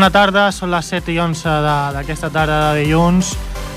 [0.00, 1.50] Bona tarda, són les 7 i 11
[1.92, 3.34] d'aquesta tarda de dilluns.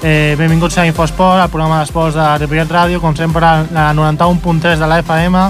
[0.08, 4.88] Eh, benvinguts a Infosport, el programa d'esports de Ripollet Ràdio, com sempre la 91.3 de
[4.88, 5.42] la FM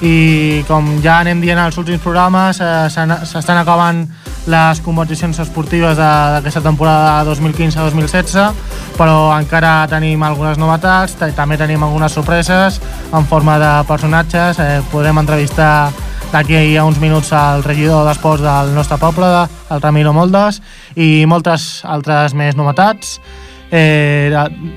[0.00, 4.06] i com ja anem dient als últims programes eh, s'estan acabant
[4.48, 12.80] les competicions esportives d'aquesta temporada 2015-2016 però encara tenim algunes novetats també tenim algunes sorpreses
[13.12, 15.88] en forma de personatges eh, podrem entrevistar
[16.32, 19.28] d'aquí a uns minuts al regidor d'esports del nostre poble,
[19.70, 20.60] el Ramiro Moldes,
[20.94, 23.18] i moltes altres més novetats.
[23.70, 24.30] Eh,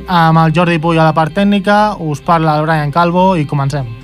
[0.07, 3.98] amb el Jordi Puy a la part tècnica, us parla el Brian Calvo i comencem.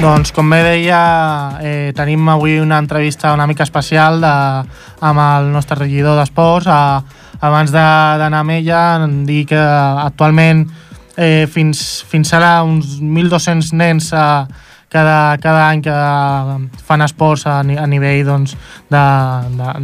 [0.00, 0.98] Doncs, com bé deia,
[1.60, 4.30] eh, tenim avui una entrevista una mica especial de,
[5.04, 6.68] amb el nostre regidor d'Esports.
[7.40, 10.64] abans d'anar amb ella, dir que actualment
[11.16, 14.46] eh, fins, fins ara uns 1.200 nens eh,
[14.88, 15.92] cada, cada any que
[16.84, 18.56] fan esports a, a nivell doncs,
[18.88, 19.04] de,
[19.60, 19.74] de,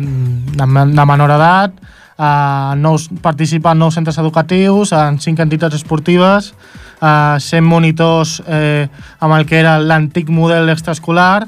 [0.57, 1.77] de, de menor edat,
[2.17, 6.55] eh, nous, participa en nous centres educatius, en cinc entitats esportives,
[7.01, 8.89] eh, 100 monitors eh,
[9.21, 11.47] amb el que era l'antic model extraescolar,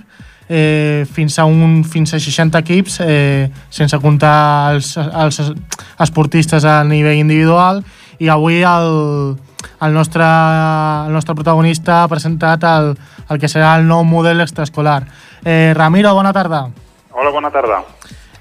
[0.48, 5.40] eh, fins, a un, fins a 60 equips, eh, sense comptar els, els
[6.00, 7.82] esportistes a nivell individual,
[8.18, 9.36] i avui el,
[9.80, 12.94] el, nostre, el nostre protagonista ha presentat el,
[13.28, 15.04] el que serà el nou model extraescolar.
[15.44, 16.66] Eh, Ramiro, bona tarda.
[17.12, 17.82] Hola, bona tarda.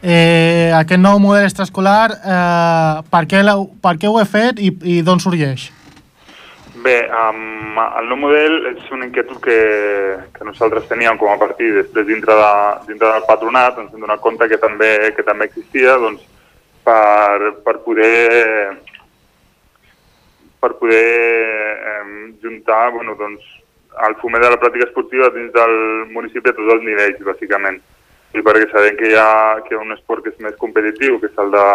[0.01, 3.41] Eh, aquest nou model extraescolar, eh, per, què
[3.81, 5.71] per què ho he fet i, i d'on sorgeix?
[6.83, 9.57] Bé, um, el nou model és una inquietud que,
[10.35, 12.49] que nosaltres teníem com a partit després dintre, de,
[12.91, 16.21] dintre del patronat, ens hem donat compte que també, que també existia doncs,
[16.85, 18.75] per, per poder
[20.61, 23.47] per poder eh, juntar bueno, doncs,
[24.07, 25.73] el foment de la pràctica esportiva dins del
[26.13, 27.79] municipi a tots els nivells, bàsicament.
[28.37, 29.31] I perquè sabem que hi ha,
[29.65, 31.65] que hi ha un esport que és més competitiu, que és el, de,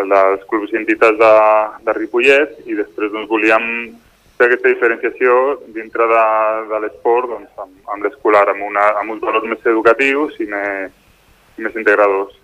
[0.00, 1.32] el dels clubs i entitats de,
[1.86, 3.70] de Ripollet, i després doncs, volíem
[4.36, 5.36] fer aquesta diferenciació
[5.74, 6.24] dintre de,
[6.70, 10.92] de l'esport doncs, amb, amb l'escolar, amb, una, amb uns valors més educatius i més,
[11.62, 12.34] més integradors.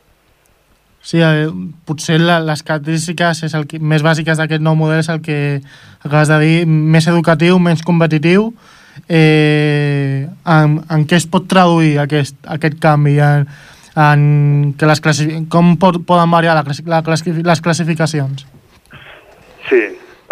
[1.03, 1.49] Sí, eh,
[1.85, 5.39] potser la, les característiques és el que, més bàsiques d'aquest nou model és el que
[6.05, 8.53] acabes de dir, més educatiu, menys competitiu.
[9.09, 13.19] Eh, en, en què es pot traduir aquest, aquest canvi?
[13.25, 13.49] En,
[13.99, 14.23] en
[14.79, 15.03] que les
[15.53, 17.03] com pot, poden variar la, la,
[17.51, 18.47] les classificacions?
[19.69, 19.83] Sí,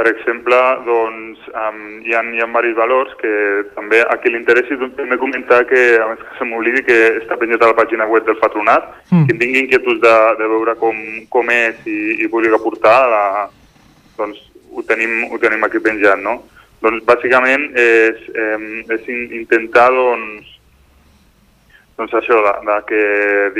[0.00, 0.56] per exemple,
[0.86, 3.32] doncs, um, hi, ha, hi ha diversos valors que
[3.74, 6.96] també a qui li interessi doncs, també comentar que, a més que se m'oblidi, que
[7.18, 9.26] està penjat a la pàgina web del patronat, mm.
[9.28, 11.02] qui tingui inquietuds de, de veure com,
[11.34, 13.26] com és i, i vulgui aportar, la,
[14.16, 14.40] doncs
[14.72, 16.38] ho tenim, ho tenim aquí penjat, no?
[16.80, 18.56] Doncs bàsicament és, eh,
[18.96, 19.12] és
[19.42, 20.48] intentar doncs,
[22.00, 23.04] doncs això, de, de que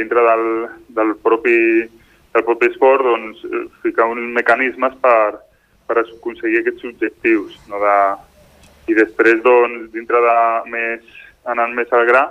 [0.00, 0.48] dintre del,
[0.96, 1.60] del, propi,
[2.32, 3.44] del propi esport doncs,
[3.84, 5.42] ficar uns mecanismes per,
[5.90, 7.56] per aconseguir aquests objectius.
[7.70, 7.96] No de...
[8.90, 10.36] I després, doncs, dintre de
[10.72, 11.02] més,
[11.50, 12.24] anant més al gra,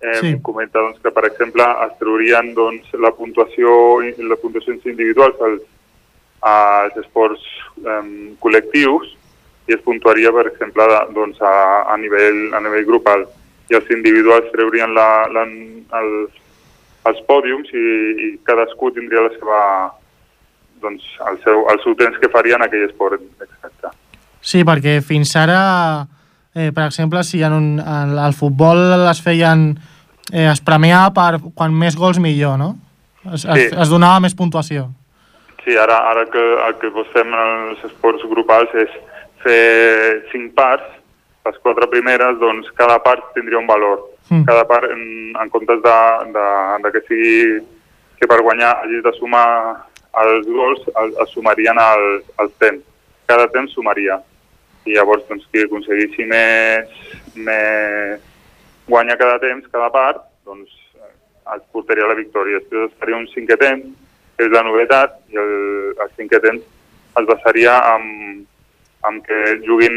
[0.00, 0.32] eh, sí.
[0.42, 5.68] comenta doncs, que, per exemple, es traurien doncs, la puntuació la puntuacions individuals als,
[6.50, 7.44] als esports
[7.84, 8.02] eh,
[8.42, 9.14] col·lectius
[9.68, 11.54] i es puntuaria, per exemple, de, doncs, a,
[11.92, 13.26] a, nivell, a nivell grupal.
[13.70, 15.46] I els individuals traurien la, la,
[16.00, 16.10] el,
[17.06, 17.86] els pòdiums i,
[18.26, 19.60] i cadascú tindria la seva,
[20.82, 23.92] doncs, el, seu, el seu temps que faria en aquell esport exacte.
[24.40, 25.60] Sí, perquè fins ara,
[26.54, 29.72] eh, per exemple, si en un, en el futbol es feien...
[30.30, 32.68] Eh, es premiava per quan més gols millor, no?
[33.32, 33.64] Es, sí.
[33.66, 34.84] es, es donava més puntuació.
[35.64, 38.94] Sí, ara, ara que el que vos fem en els esports grupals és
[39.42, 40.86] fer cinc parts,
[41.48, 44.06] les quatre primeres, doncs cada part tindria un valor.
[44.30, 44.44] Mm.
[44.46, 45.98] Cada part, en, en comptes de,
[46.36, 46.46] de,
[46.84, 47.60] de que sigui
[48.20, 49.46] que per guanyar hagis de sumar
[50.18, 50.82] els gols
[51.22, 52.84] es sumarien al, al temps.
[53.30, 54.18] Cada temps sumaria.
[54.88, 56.90] I llavors, doncs, qui aconseguissi més,
[57.36, 58.22] més
[58.88, 60.72] guanya cada temps, cada part, doncs
[61.54, 62.58] es portaria la victòria.
[62.58, 63.86] Després es faria un cinquè temps,
[64.36, 65.54] que és la novetat, i el,
[66.00, 66.64] el cinquè temps
[67.20, 68.44] es basaria amb,
[69.06, 69.96] amb que juguin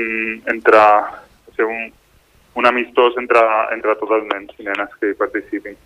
[0.52, 1.92] entre o sigui, un,
[2.60, 3.42] un amistós entre,
[3.76, 5.78] entre tots els nens i nenes que hi participin.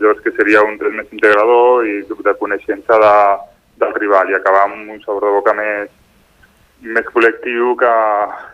[0.00, 3.16] Llavors que seria un temps més integrador i de coneixença de,
[3.80, 5.90] del rival i acabar amb un sabor de boca més,
[6.84, 7.92] més col·lectiu que,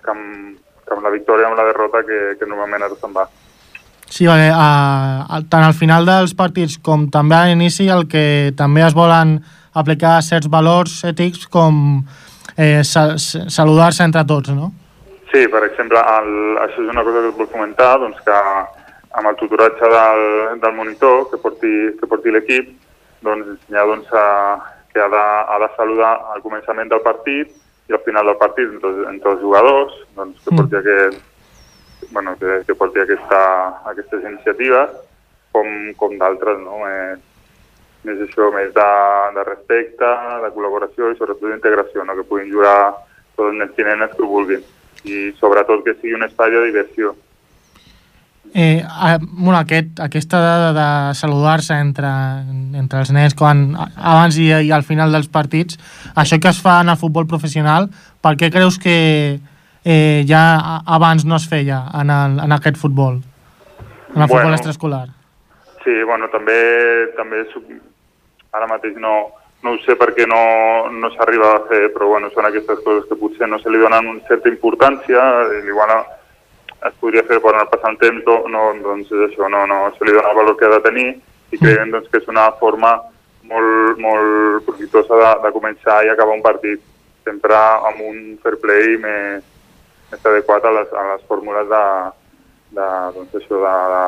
[0.04, 3.26] que, amb, que amb la victòria amb la derrota que, que normalment ara se'n va.
[4.10, 4.48] Sí, vale.
[4.50, 8.96] A, a, tant al final dels partits com també a l'inici el que també es
[8.96, 9.38] volen
[9.78, 12.00] aplicar certs valors ètics com
[12.56, 14.72] eh, sal saludar-se entre tots, no?
[15.30, 18.38] Sí, per exemple, el, això és una cosa que et vull comentar, doncs que
[19.14, 20.24] amb el tutoratge del,
[20.62, 21.70] del monitor que porti,
[22.00, 22.72] que porti l'equip,
[23.22, 24.26] doncs ensenyar doncs, a,
[24.92, 27.52] que ha de, ha de saludar al començament del partit
[27.90, 30.80] i al final del partit entre, entre els jugadors, doncs, que porti, mm.
[30.80, 33.40] aquest, bueno, que, que porti aquesta,
[33.92, 34.94] aquestes iniciatives
[35.54, 35.66] com,
[35.98, 36.82] com d'altres, no?
[36.86, 37.16] Eh,
[38.06, 38.90] més això, més de,
[39.36, 40.10] de respecte,
[40.44, 42.16] de col·laboració i sobretot d'integració, no?
[42.16, 42.76] que puguin jugar
[43.36, 44.62] tots els nens i nenes que ho vulguin
[45.04, 47.12] i sobretot que sigui un espai de diversió.
[48.52, 48.82] Eh,
[49.20, 52.10] bueno, aquest, aquesta de, de saludar-se entre,
[52.74, 55.78] entre els nens quan, abans i, i al final dels partits,
[56.18, 57.88] això que es fa en el futbol professional,
[58.22, 58.96] per què creus que
[59.84, 60.42] eh, ja
[60.86, 63.20] abans no es feia en, el, en aquest futbol?
[64.14, 65.06] En el bueno, futbol extraescolar?
[65.84, 66.58] Sí, bueno, també,
[67.16, 67.46] també
[68.52, 69.14] ara mateix no,
[69.62, 70.42] no ho sé perquè no,
[70.90, 74.10] no s'arriba a fer, però bueno, són aquestes coses que potser no se li donen
[74.10, 75.22] una certa importància,
[75.62, 75.94] igual
[76.88, 80.14] es podria fer per anar passant temps, no, doncs és això, no, no se li
[80.16, 81.60] dona el valor que ha de tenir i mm.
[81.60, 82.94] creiem doncs, que és una forma
[83.50, 86.82] molt, molt profitosa de, de començar i acabar un partit,
[87.26, 87.56] sempre
[87.90, 89.44] amb un fair play més,
[90.12, 91.84] més adequat a les, a les fórmules de,
[92.78, 94.04] de, doncs això, de, de,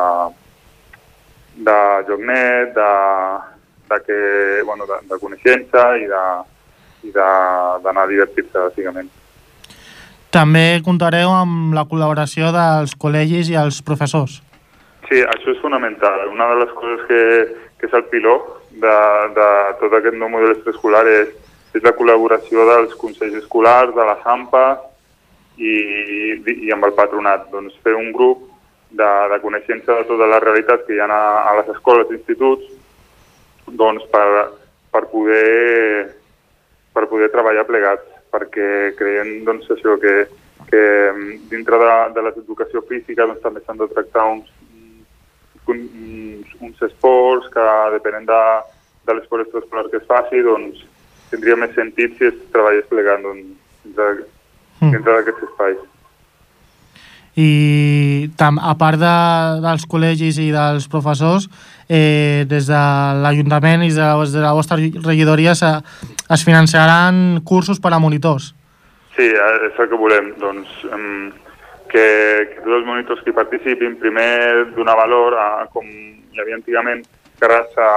[1.69, 1.79] de
[2.09, 2.93] joc net, de,
[3.93, 4.21] de, que,
[4.69, 6.07] bueno, de, de coneixença i
[7.13, 9.11] d'anar a divertir-se, bàsicament.
[10.33, 14.39] També comptareu amb la col·laboració dels col·legis i els professors.
[15.09, 16.23] Sí, això és fonamental.
[16.33, 17.19] Una de les coses que,
[17.77, 18.39] que és el piló
[18.81, 18.95] de,
[19.37, 19.49] de
[19.83, 21.35] tot aquest nou model extraescolar és,
[21.77, 24.65] és la col·laboració dels consells escolars, de la SAMPA
[25.61, 25.75] i,
[26.65, 27.51] i amb el patronat.
[27.53, 28.47] Doncs fer un grup
[28.89, 31.21] de, de coneixença de tota la realitat que hi ha a,
[31.51, 32.73] a les escoles i instituts
[33.69, 34.49] doncs per,
[34.97, 36.09] per, poder,
[36.97, 38.69] per poder treballar plegats perquè
[38.99, 40.15] creiem doncs, això, que,
[40.71, 40.83] que
[41.13, 44.49] mm, dintre de, de l'educació física doncs, també s'han de tractar uns,
[45.69, 48.43] uns, uns esports que depenent de,
[49.07, 50.85] de l'esport extraescolar que es faci, doncs
[51.33, 54.29] tindria més sentit si es treballés plegant doncs, dintre,
[54.81, 54.93] mm.
[54.93, 55.89] dintre d'aquests espais.
[57.33, 59.13] I tam, a part de,
[59.65, 61.49] dels col·legis i dels professors,
[61.93, 62.81] eh, des de
[63.21, 65.69] l'Ajuntament i des de la vostra regidoria se,
[66.33, 68.55] es finançaran cursos per a monitors.
[69.13, 70.33] Sí, eh, és el que volem.
[70.41, 70.73] Doncs,
[71.93, 72.05] que,
[72.49, 77.05] que tots els monitors que participin primer donar valor a, com hi havia antigament,
[77.39, 77.91] carres a,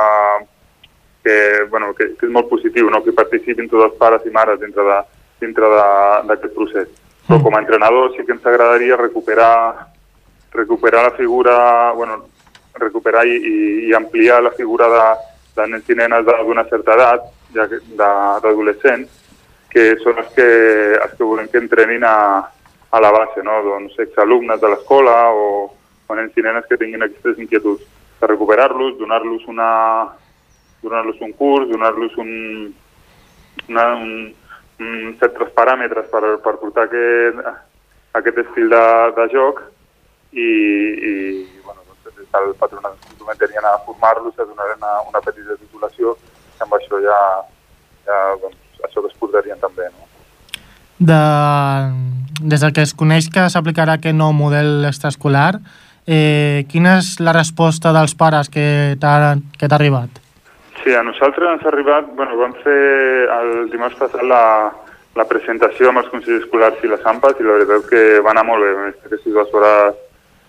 [1.23, 1.37] que,
[1.71, 2.99] bueno, que, que és molt positiu, no?
[3.05, 4.99] que participin tots els pares i mares dintre de
[5.39, 5.69] dintre
[6.27, 6.91] d'aquest procés.
[7.25, 7.43] Però mm.
[7.43, 9.55] com a entrenador sí que ens agradaria recuperar
[10.55, 12.23] recuperar la figura, bueno,
[12.79, 13.55] recuperar i, i,
[13.89, 15.05] i ampliar la figura de,
[15.55, 19.21] de nens i nenes d'una certa edat, ja d'adolescents,
[19.71, 20.49] que són els que,
[20.99, 22.17] els que volem que entrenin a,
[22.91, 23.61] a la base, no?
[23.63, 25.47] doncs exalumnes de l'escola o,
[26.07, 27.83] o nens i nenes que tinguin aquestes inquietuds.
[28.19, 29.71] Per recuperar-los, donar-los una
[30.85, 32.73] donar-los un curs, donar-los un,
[33.67, 34.33] una, un,
[34.79, 37.41] un certs paràmetres per, per portar aquest,
[38.19, 38.83] aquest estil de,
[39.17, 39.63] de joc
[40.31, 41.13] i, i
[41.65, 41.81] bueno,
[42.39, 46.15] el patronat es comprometerien a formar-los, a donar una, una petita titulació,
[46.57, 47.21] i amb això ja,
[48.07, 49.89] ja doncs, això que es portarien també.
[49.93, 50.05] No?
[50.99, 51.21] De,
[52.41, 55.59] des del que es coneix que s'aplicarà aquest nou model extraescolar,
[56.07, 60.21] eh, quina és la resposta dels pares que t'ha arribat?
[60.83, 62.79] Sí, a nosaltres ens ha arribat, bueno, vam fer
[63.39, 64.71] el dimarts passat la,
[65.17, 68.43] la presentació amb els consells escolars i les AMPAs i la veritat que va anar
[68.45, 70.03] molt bé, aquestes dues hores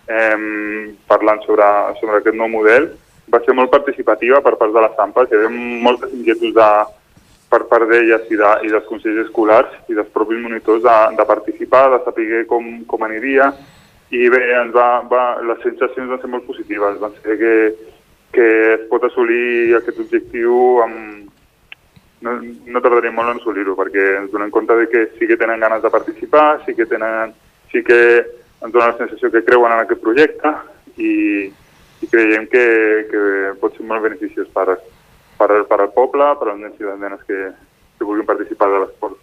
[0.09, 1.67] eh, parlant sobre,
[2.01, 2.91] sobre aquest nou model.
[3.33, 5.51] Va ser molt participativa per part de les AMPAs, hi havia
[5.83, 6.71] moltes inquietuds de,
[7.51, 11.27] per part d'elles i, de, i dels consells escolars i dels propis monitors de, de
[11.29, 13.51] participar, de saber com, com aniria,
[14.15, 17.55] i bé, ens va, va, les sensacions van ser molt positives, van ser que,
[18.35, 21.33] que es pot assolir aquest objectiu amb...
[22.25, 25.61] No, no tardaríem molt en assolir-ho, perquè ens donem compte de que sí que tenen
[25.63, 27.35] ganes de participar, sí que tenen,
[27.71, 27.99] sí que
[28.63, 30.53] ens dona la sensació que creuen en aquest projecte
[30.97, 31.13] i,
[32.03, 32.65] i creiem que,
[33.11, 33.23] que
[33.61, 34.79] pot ser molt beneficiós per,
[35.39, 37.53] per, per al poble, per als nens i les nenes que,
[37.99, 39.23] que vulguin participar de l'esport.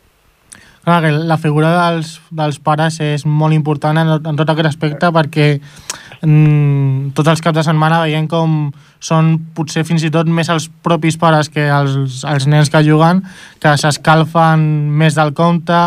[0.84, 5.14] Clar, que la figura dels, dels pares és molt important en, en tot aquest aspecte
[5.16, 8.68] perquè mm, tots els caps de setmana veiem com
[9.04, 13.24] són potser fins i tot més els propis pares que els, els nens que juguen,
[13.64, 14.68] que s'escalfen
[15.00, 15.80] més del compte,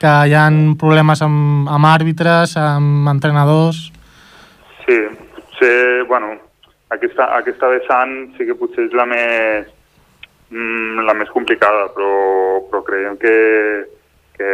[0.00, 0.46] que hi ha
[0.80, 3.90] problemes amb, amb àrbitres, amb entrenadors...
[4.86, 4.96] Sí,
[5.36, 6.32] potser, bueno,
[6.90, 9.66] aquesta, aquesta vessant sí que potser és la més,
[10.50, 12.12] mm, la més complicada, però,
[12.70, 13.34] però creiem que,
[14.38, 14.52] que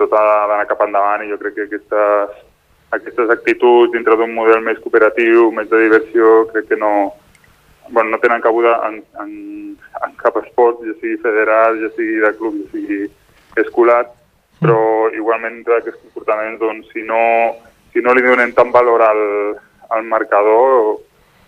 [0.00, 2.40] tot ha d'anar cap endavant i jo crec que aquestes,
[2.98, 7.12] aquestes actituds dintre d'un model més cooperatiu, més de diversió, crec que no,
[7.88, 9.30] bueno, no tenen cabuda en, en,
[10.02, 13.00] en cap esport, ja sigui federal, ja sigui de club, ja sigui
[13.62, 14.02] escolar,
[14.62, 17.20] però igualment entre aquests comportaments, doncs, si no,
[17.92, 19.22] si no li donem tant valor al,
[19.90, 21.00] al marcador,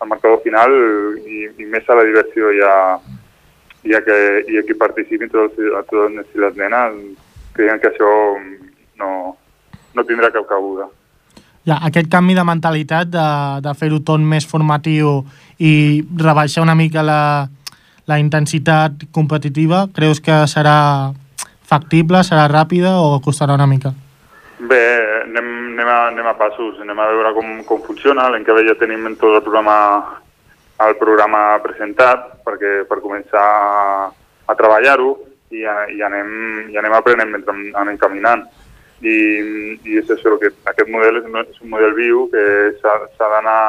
[0.02, 0.74] al marcador final
[1.22, 2.74] i, i més a la diversió i a,
[3.86, 4.18] i a, que,
[4.50, 7.00] i a qui participin tots, a tots els nens i les nenes,
[7.54, 8.10] creiem que això
[9.00, 9.10] no,
[9.94, 10.90] no tindrà cap cabuda.
[11.64, 13.26] Ja, aquest canvi de mentalitat de,
[13.64, 15.22] de fer-ho tot més formatiu
[15.56, 17.46] i rebaixar una mica la,
[18.10, 21.14] la intensitat competitiva, creus que serà
[21.68, 23.92] factible, serà ràpida o costarà una mica?
[24.58, 24.82] Bé,
[25.24, 28.28] anem, anem, a, anem a passos, anem a veure com, com funciona.
[28.30, 29.76] L'any que ve ja tenim tot el programa,
[30.84, 34.10] el programa presentat perquè per començar a,
[34.46, 35.16] a treballar-ho
[35.50, 36.30] i, i, anem,
[36.70, 38.46] i anem aprenent mentre anem caminant.
[39.04, 39.16] I,
[39.84, 42.44] i és això, que aquest model és, és un model viu que
[42.80, 43.60] s'ha d'anar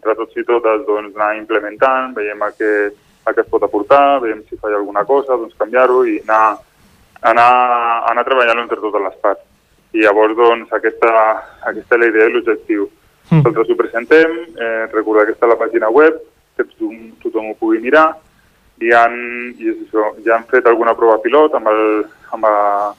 [0.00, 2.72] entre tots i totes doncs, anar implementant, veiem a què,
[3.28, 6.56] a què es pot aportar, veiem si falla alguna cosa, doncs canviar-ho i anar,
[7.22, 7.50] anar,
[8.10, 9.44] anar treballant entre totes les parts.
[9.92, 11.12] I llavors, doncs, aquesta,
[11.66, 12.86] aquesta és la idea i l'objectiu.
[13.30, 13.40] Mm.
[13.40, 16.20] Nosaltres ho presentem, eh, recordar que està a la pàgina web,
[16.56, 18.08] que tothom, tothom ho pugui mirar,
[18.80, 19.16] i, han,
[19.58, 21.84] i és això, ja han fet alguna prova pilot amb, el,
[22.36, 22.92] amb, a,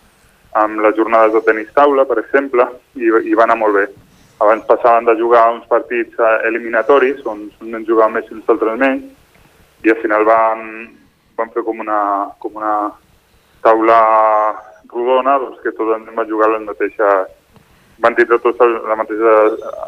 [0.62, 2.68] amb les jornades de tenis taula, per exemple,
[3.00, 3.88] i, i va anar molt bé.
[4.42, 8.52] Abans passaven de jugar uns partits eh, eliminatoris, on uns nens jugaven més i uns
[8.52, 9.08] altres menys,
[9.86, 10.68] i al final van,
[11.38, 12.02] van fer com una,
[12.42, 12.76] com una
[13.66, 14.00] taula
[14.92, 17.38] rodona doncs, que tots ens van jugar les mateixes
[18.02, 19.34] van tindre tots el, la mateixa,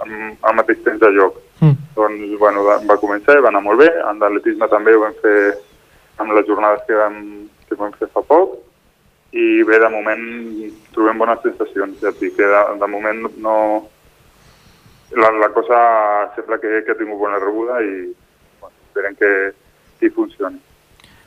[0.06, 1.39] el mateix temps de joc.
[1.62, 1.80] Mm.
[1.96, 3.89] Doncs, bueno, va, començar i va anar molt bé.
[4.10, 5.38] En l'atletisme també ho vam fer
[6.22, 7.18] amb les jornades que vam,
[7.70, 8.60] que vam fer fa poc
[9.34, 10.24] i bé, de moment
[10.94, 13.56] trobem bones sensacions, ja dic que de, de moment no...
[15.13, 15.77] La, la cosa
[16.34, 17.92] sembla que, que ha tingut bona rebuda i
[18.62, 19.30] bueno, esperem que,
[20.00, 20.58] que funcioni.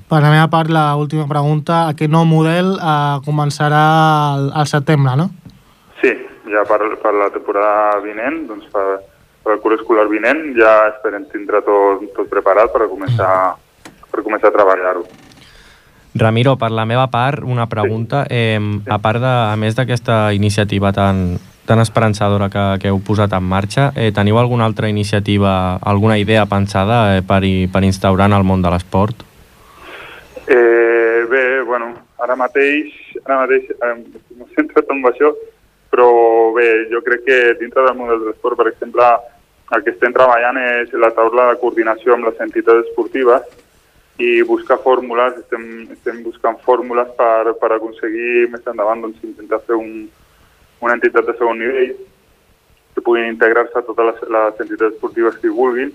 [0.06, 3.82] Per la meva part, l'última pregunta, aquest nou model eh, començarà
[4.36, 5.26] al, al setembre, no?
[5.98, 6.12] Sí,
[6.52, 9.00] ja per, per la temporada vinent, doncs per,
[9.42, 13.32] per el curs escolar vinent, ja esperem tindre tot, tot preparat per començar,
[14.12, 15.02] per començar a treballar-ho.
[16.16, 18.24] Ramiro, per la meva part, una pregunta.
[18.30, 23.34] Eh, a part de, a més d'aquesta iniciativa tan, tan esperançadora que, que heu posat
[23.36, 27.42] en marxa, eh, teniu alguna altra iniciativa, alguna idea pensada eh, per,
[27.74, 29.26] per instaurar en el món de l'esport?
[30.48, 32.92] Eh, bé, bueno, ara mateix,
[33.24, 33.94] ara mateix eh,
[34.38, 35.32] m'he centrat en això,
[35.90, 36.08] però
[36.54, 39.06] bé, jo crec que dintre del model de l'esport, per exemple,
[39.74, 43.48] el que estem treballant és la taula de coordinació amb les entitats esportives,
[44.18, 49.76] i buscar fórmules, estem, estem buscant fórmules per, per aconseguir més endavant doncs, intentar fer
[49.76, 50.06] un,
[50.80, 51.92] una entitat de segon nivell
[52.94, 55.92] que puguin integrar-se a totes les, les entitats esportives que vulguin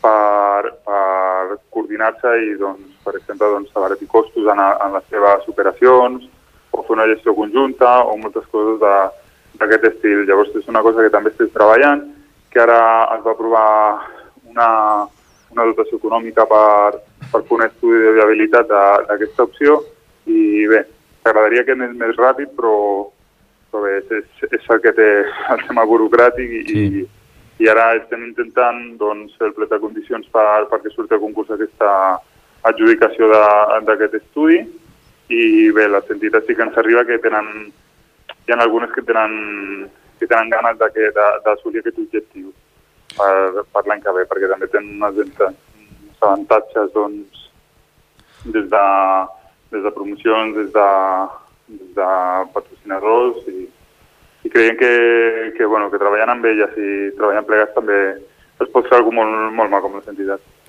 [0.00, 5.48] per, per coordinar-se i, doncs, per exemple, doncs, abaratir costos en, a, en les seves
[5.48, 6.26] operacions
[6.70, 10.24] o fer una gestió conjunta o moltes coses d'aquest estil.
[10.28, 12.04] Llavors, és una cosa que també estem treballant,
[12.50, 12.80] que ara
[13.16, 13.68] es va aprovar
[14.50, 14.70] una,
[15.54, 18.70] una dotació econòmica per, per fer un estudi de viabilitat
[19.08, 19.80] d'aquesta opció
[20.30, 20.84] i bé,
[21.24, 22.74] t'agradaria que anés més ràpid, però,
[23.70, 25.08] però bé, és, és el que té
[25.54, 26.84] el tema burocràtic i, sí.
[27.00, 27.06] i,
[27.64, 31.52] i ara estem intentant doncs, fer el plet de condicions per, perquè surti a concurs
[31.54, 31.92] aquesta
[32.68, 33.30] adjudicació
[33.86, 34.60] d'aquest estudi
[35.30, 37.70] i bé, les entitats sí que ens arriba que tenen,
[38.46, 39.88] hi ha algunes que tenen,
[40.18, 42.50] que tenen ganes d'assolir aquest objectiu
[43.16, 47.46] per, per l'any que ve, perquè també tenen unes, uns avantatges doncs,
[48.44, 48.84] des, de,
[49.72, 50.88] des de promocions, des de,
[51.78, 52.10] des de
[52.54, 53.68] patrocinadors i,
[54.44, 54.92] i creiem que,
[55.56, 58.00] que, bueno, que treballant amb elles i treballant plegats també
[58.60, 60.59] es pot fer alguna molt, molt maco amb les entitats.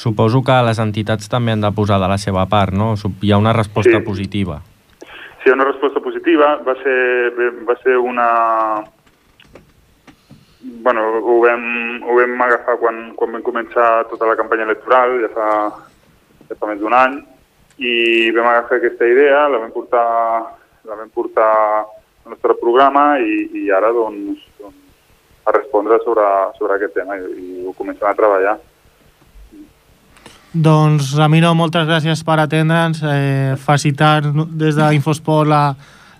[0.00, 2.94] Suposo que les entitats també han de posar de la seva part, no?
[2.96, 4.04] Hi ha una resposta sí.
[4.06, 4.62] positiva.
[5.42, 6.54] Sí, una resposta positiva.
[6.64, 6.96] Va ser,
[7.68, 8.28] va ser una,
[10.86, 15.30] bueno, ho vam, ho vam agafar quan, quan vam començar tota la campanya electoral, ja
[15.36, 15.50] fa,
[16.48, 17.20] ja fa més d'un any,
[17.80, 17.92] i
[18.36, 20.06] vam agafar aquesta idea, la vam portar,
[20.88, 21.52] la vam portar
[21.84, 24.76] al nostre programa i, i ara doncs, doncs
[25.44, 26.26] a respondre sobre,
[26.56, 28.56] sobre aquest tema i, i ho comencem a treballar.
[30.52, 35.62] Doncs, Ramiro, moltes gràcies per atendre'ns, eh, facilitar des d'Infosport la,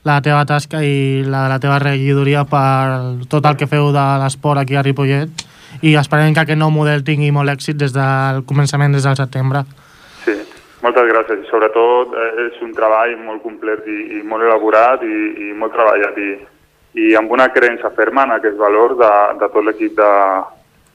[0.06, 4.06] la teva tasca i la de la teva regidoria per tot el que feu de
[4.22, 5.46] l'esport aquí a Ripollet
[5.82, 9.64] i esperem que aquest nou model tingui molt èxit des del començament, des del setembre.
[10.22, 10.38] Sí,
[10.80, 11.42] Moltes gràcies.
[11.50, 15.18] Sobretot eh, és un treball molt complet i, i molt elaborat i,
[15.48, 16.30] i molt treballat i,
[17.02, 19.10] i amb una creença ferma en aquest valor de,
[19.42, 20.10] de tot l'equip de,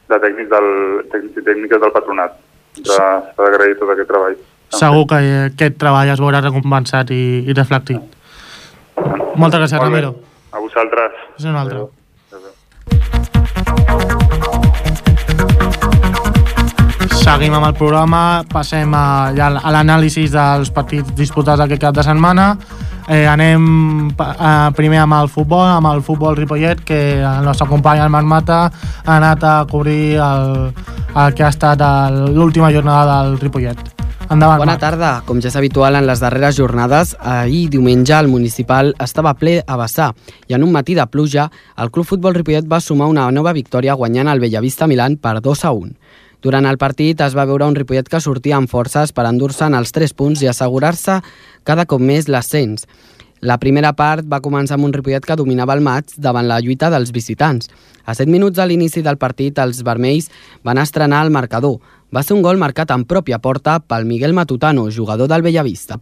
[0.10, 0.70] de tècnics del,
[1.12, 2.40] tècnics i tècniques del patronat.
[2.84, 4.36] S'ha d'agrair tot aquest treball.
[4.76, 8.02] Segur que aquest treball es veurà recompensat i, i reflectit.
[9.36, 9.88] Moltes gràcies, Molt.
[9.88, 10.16] Ramiro.
[10.52, 11.22] A vosaltres.
[11.40, 11.86] És un altre.
[17.26, 19.06] Seguim amb el programa, passem a,
[19.36, 22.52] ja a l'anàlisi dels partits disputats aquest cap de setmana.
[23.08, 28.02] Eh, anem eh, primer amb el futbol, amb el futbol Ripollet, que el nostre company,
[28.02, 28.62] el Marc Mata,
[29.06, 30.72] ha anat a cobrir el,
[31.14, 31.84] el que ha estat
[32.34, 33.78] l'última jornada del Ripollet.
[34.26, 34.82] Endavant, Bona Marc.
[34.82, 35.10] tarda.
[35.28, 39.78] Com ja és habitual en les darreres jornades, ahir diumenge el municipal estava ple a
[39.78, 40.12] vessar
[40.50, 43.94] i en un matí de pluja el Club Futbol Ripollet va sumar una nova victòria
[43.94, 45.94] guanyant el Bellavista Milan per 2 a 1.
[46.46, 49.90] Durant el partit es va veure un Ripollet que sortia amb forces per endur-se'n els
[49.96, 51.16] 3 punts i assegurar-se
[51.66, 52.84] cada cop més l'ascens.
[53.42, 56.92] La primera part va començar amb un Ripollet que dominava el maig davant la lluita
[56.94, 57.72] dels visitants.
[58.06, 60.30] A 7 minuts a l'inici del partit, els vermells
[60.62, 61.80] van estrenar el marcador.
[62.14, 65.98] Va ser un gol marcat en pròpia porta pel Miguel Matutano, jugador del Bellavista.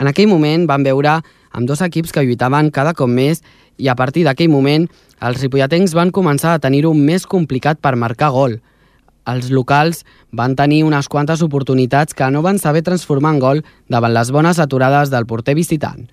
[0.00, 1.18] En aquell moment van veure
[1.52, 3.44] amb dos equips que lluitaven cada cop més
[3.76, 4.88] i a partir d'aquell moment
[5.20, 8.56] els ripolletens van començar a tenir-ho més complicat per marcar gol.
[9.26, 14.14] Els locals van tenir unes quantes oportunitats que no van saber transformar en gol davant
[14.14, 16.06] les bones aturades del porter visitant.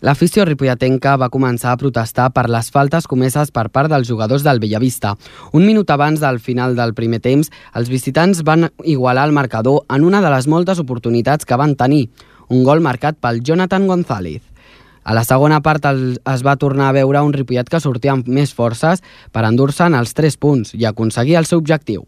[0.00, 4.60] L'afició ripolletenca va començar a protestar per les faltes comeses per part dels jugadors del
[4.62, 5.16] Bellavista.
[5.52, 10.06] Un minut abans del final del primer temps, els visitants van igualar el marcador en
[10.08, 12.06] una de les moltes oportunitats que van tenir,
[12.48, 14.40] un gol marcat pel Jonathan González.
[15.04, 18.54] A la segona part es va tornar a veure un Ripollet que sortia amb més
[18.56, 22.06] forces per endur-se'n els 3 punts i aconseguir el seu objectiu.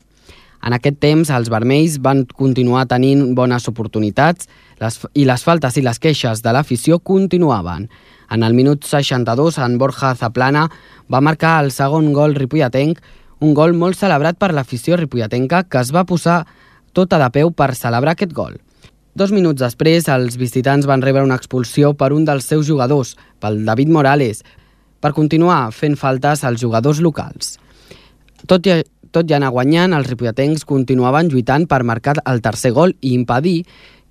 [0.63, 4.47] En aquest temps, els vermells van continuar tenint bones oportunitats
[4.81, 7.89] les, i les faltes i les queixes de l'afició continuaven.
[8.33, 10.69] En el minut 62, en Borja Zaplana
[11.11, 13.01] va marcar el segon gol ripolletenc,
[13.43, 16.45] un gol molt celebrat per l'afició ripolletenca que es va posar
[16.95, 18.55] tota de peu per celebrar aquest gol.
[19.19, 23.65] Dos minuts després, els visitants van rebre una expulsió per un dels seus jugadors, pel
[23.67, 24.41] David Morales,
[25.03, 27.59] per continuar fent faltes als jugadors locals.
[28.49, 28.79] Tot i,
[29.13, 33.63] tot i anar guanyant, els ripolletens continuaven lluitant per marcar el tercer gol i impedir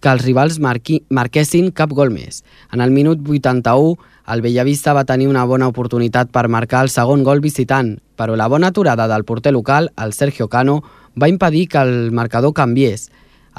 [0.02, 2.42] que els rivals marqui, marquessin cap gol més.
[2.74, 3.98] En el minut 81,
[4.34, 8.48] el Bellavista va tenir una bona oportunitat per marcar el segon gol visitant, però la
[8.50, 10.82] bona aturada del porter local, el Sergio Cano,
[11.22, 13.10] va impedir que el marcador canviés.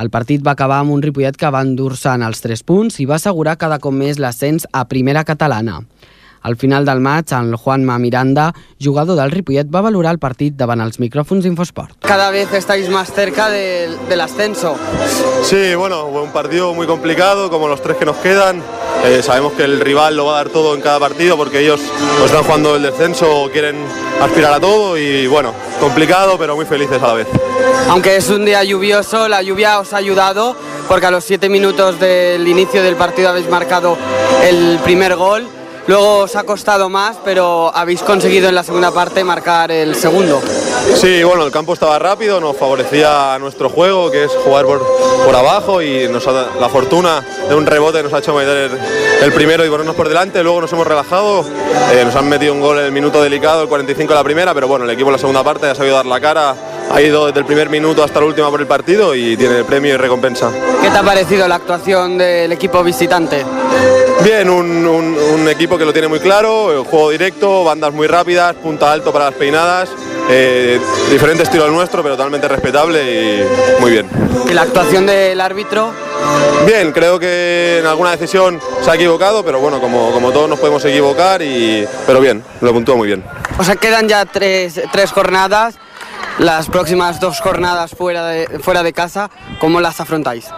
[0.00, 3.18] El partit va acabar amb un Ripollet que va endur-se'n els 3 punts i va
[3.20, 5.82] assegurar cada cop més l'ascens a primera catalana.
[6.42, 8.52] Al final del maig, el Juanma Miranda,
[8.82, 12.00] jugador del Ripollet, va valorar el partit davant els micròfons d'Infosport.
[12.02, 14.76] Cada vez estáis más cerca del, del ascenso.
[15.42, 18.62] Sí, bueno, fue un partido muy complicado, como los tres que nos quedan.
[19.04, 21.80] Eh, sabemos que el rival lo va a dar todo en cada partido porque ellos
[22.18, 23.76] no están jugando el descenso, quieren
[24.20, 27.26] aspirar a todo y bueno, complicado pero muy felices a la vez.
[27.88, 30.56] Aunque es un día lluvioso, la lluvia os ha ayudado
[30.88, 33.96] porque a los siete minutos del inicio del partido habéis marcado
[34.44, 35.48] el primer gol.
[35.86, 40.40] Luego os ha costado más, pero habéis conseguido en la segunda parte marcar el segundo.
[40.94, 44.84] Sí, bueno, el campo estaba rápido, nos favorecía nuestro juego, que es jugar por,
[45.24, 48.70] por abajo y nos ha- la fortuna de un rebote nos ha hecho meter
[49.22, 50.42] el primero y ponernos por delante.
[50.42, 51.44] Luego nos hemos relajado,
[51.92, 54.54] eh, nos han metido un gol en el minuto delicado, el 45 de la primera,
[54.54, 56.54] pero bueno, el equipo en la segunda parte ha sabido dar la cara,
[56.90, 59.94] ha ido desde el primer minuto hasta la última por el partido y tiene premio
[59.94, 60.50] y recompensa.
[60.82, 63.44] ¿Qué te ha parecido la actuación del equipo visitante?
[64.22, 68.54] Bien, un, un- un equipo que lo tiene muy claro, juego directo, bandas muy rápidas,
[68.56, 69.88] punta alto para las peinadas,
[70.28, 70.80] eh,
[71.10, 74.08] diferente estilo al nuestro, pero totalmente respetable y muy bien.
[74.48, 75.92] ¿Y la actuación del árbitro?
[76.66, 80.58] Bien, creo que en alguna decisión se ha equivocado, pero bueno, como, como todos nos
[80.58, 83.24] podemos equivocar, y, pero bien, lo puntúa muy bien.
[83.58, 85.74] O sea, quedan ya tres, tres jornadas.
[86.38, 90.48] Las próximas dos jornadas fuera de, fuera de casa, ¿cómo las afrontáis?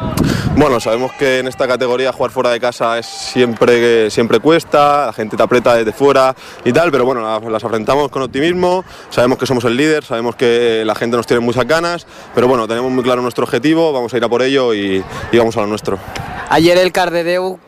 [0.57, 5.13] Bueno, sabemos que en esta categoría jugar fuera de casa es siempre, siempre cuesta, la
[5.13, 6.35] gente te aprieta desde fuera
[6.65, 10.37] y tal, pero bueno, las, las afrontamos con optimismo, sabemos que somos el líder, sabemos
[10.37, 14.15] que la gente nos tiene muchas ganas, pero bueno, tenemos muy claro nuestro objetivo, vamos
[14.15, 15.99] a ir a por ello y, y vamos a lo nuestro.
[16.51, 17.59] Ayer el Cardedeu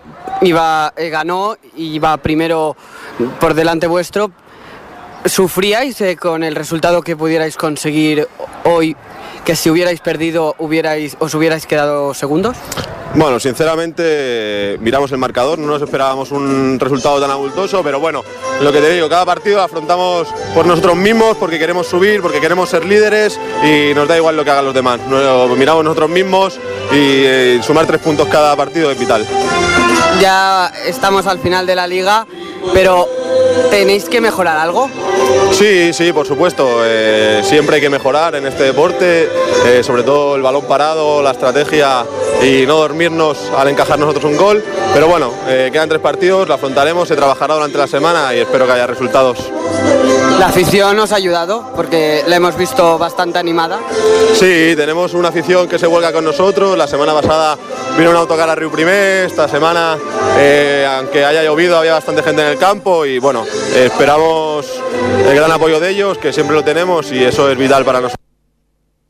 [0.43, 2.77] iba, eh, ganó y iba primero
[3.41, 4.31] por delante vuestro.
[5.25, 8.29] ¿Sufríais eh, con el resultado que pudierais conseguir
[8.65, 8.97] hoy?
[9.45, 12.57] Que si hubierais perdido hubierais, os hubierais quedado segundos?
[13.17, 18.23] Bueno, sinceramente miramos el marcador, no nos esperábamos un resultado tan abultoso, pero bueno,
[18.61, 22.69] lo que te digo, cada partido afrontamos por nosotros mismos, porque queremos subir, porque queremos
[22.69, 25.01] ser líderes y nos da igual lo que hagan los demás.
[25.09, 26.61] Lo miramos nosotros mismos
[26.93, 29.27] y eh, sumar tres puntos cada partido es vital.
[30.21, 32.27] Ya estamos al final de la liga,
[32.75, 33.09] pero
[33.71, 34.91] ¿tenéis que mejorar algo?
[35.53, 36.83] Sí, sí, por supuesto.
[36.85, 39.29] Eh, siempre hay que mejorar en este deporte,
[39.67, 42.05] eh, sobre todo el balón parado, la estrategia
[42.43, 44.63] y no dormirnos al encajar nosotros un gol.
[44.93, 48.67] Pero bueno, eh, quedan tres partidos, lo afrontaremos, se trabajará durante la semana y espero
[48.67, 49.39] que haya resultados.
[50.39, 53.81] La afición nos ha ayudado porque la hemos visto bastante animada.
[54.35, 56.77] Sí, tenemos una afición que se vuelca con nosotros.
[56.77, 57.57] La semana pasada
[57.97, 59.97] vino un autocar a Río Primer, esta semana,
[60.39, 63.45] eh, aunque haya llovido, había bastante gente en el campo y bueno,
[63.75, 64.67] esperamos
[65.27, 68.17] el gran apoyo de ellos, que siempre lo tenemos y eso es vital para nosotros.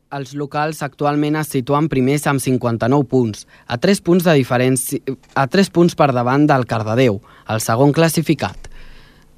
[0.07, 5.43] Els locals actualment es situen primers amb 59 punts, a 3 punts, de diferència, a
[5.51, 7.19] 3 punts per davant del Cardedeu,
[7.51, 8.69] el segon classificat.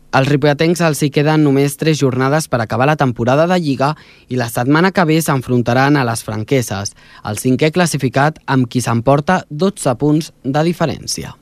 [0.09, 3.91] Els ripolletens els hi queden només 3 jornades per acabar la temporada de Lliga
[4.27, 6.95] i la setmana que ve s'enfrontaran a les franqueses,
[7.29, 11.35] el cinquè classificat amb qui s'emporta 12 punts de diferència.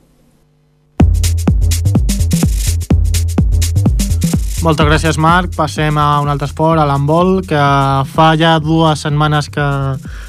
[4.60, 5.54] Moltes gràcies, Marc.
[5.56, 7.64] Passem a un altre esport, a l'handbol, que
[8.12, 9.64] fa ja dues setmanes que,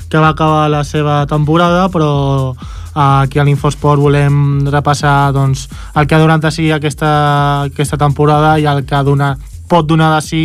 [0.08, 2.54] que va acabar la seva temporada, però
[2.94, 7.12] aquí a l'Infosport volem repassar doncs, el que ha donat de si aquesta,
[7.70, 9.36] aquesta temporada i el que dona,
[9.70, 10.44] pot donar de si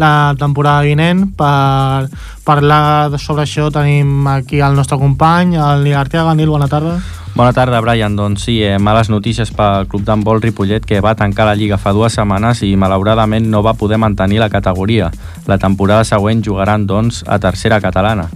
[0.00, 1.28] la temporada vinent.
[1.36, 2.08] Per
[2.44, 6.34] parlar sobre això tenim aquí el nostre company, el Nil Arteaga.
[6.34, 6.96] Nil, bona tarda.
[7.34, 8.16] Bona tarda, Brian.
[8.16, 11.94] Doncs sí, eh, males notícies pel club d'handbol Ripollet que va tancar la Lliga fa
[11.96, 15.10] dues setmanes i malauradament no va poder mantenir la categoria.
[15.46, 18.28] La temporada següent jugaran, doncs, a tercera catalana.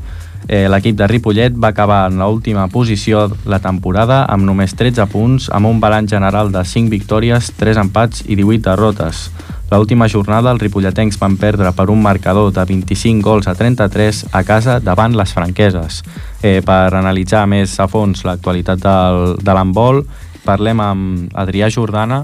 [0.48, 5.48] Eh, L'equip de Ripollet va acabar en l'última posició la temporada amb només 13 punts,
[5.50, 9.26] amb un balanç general de 5 victòries, 3 empats i 18 derrotes.
[9.66, 14.44] L'última jornada els ripolletens van perdre per un marcador de 25 gols a 33 a
[14.46, 16.04] casa davant les franqueses.
[16.42, 20.04] Eh, per analitzar més a fons l'actualitat del, de l'handbol,
[20.46, 22.22] parlem amb Adrià Jordana,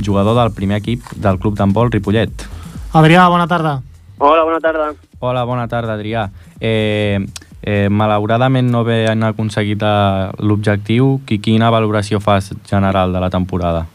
[0.00, 2.48] jugador del primer equip del club d'handbol Ripollet.
[2.96, 3.82] Adrià, bona tarda.
[4.16, 4.92] Hola, bona tarda.
[5.20, 6.28] Hola, bona tarda, Adrià.
[6.58, 7.20] Eh,
[7.62, 11.20] eh, malauradament no han aconseguit eh, l'objectiu.
[11.26, 13.86] Quina valoració fas general de la temporada?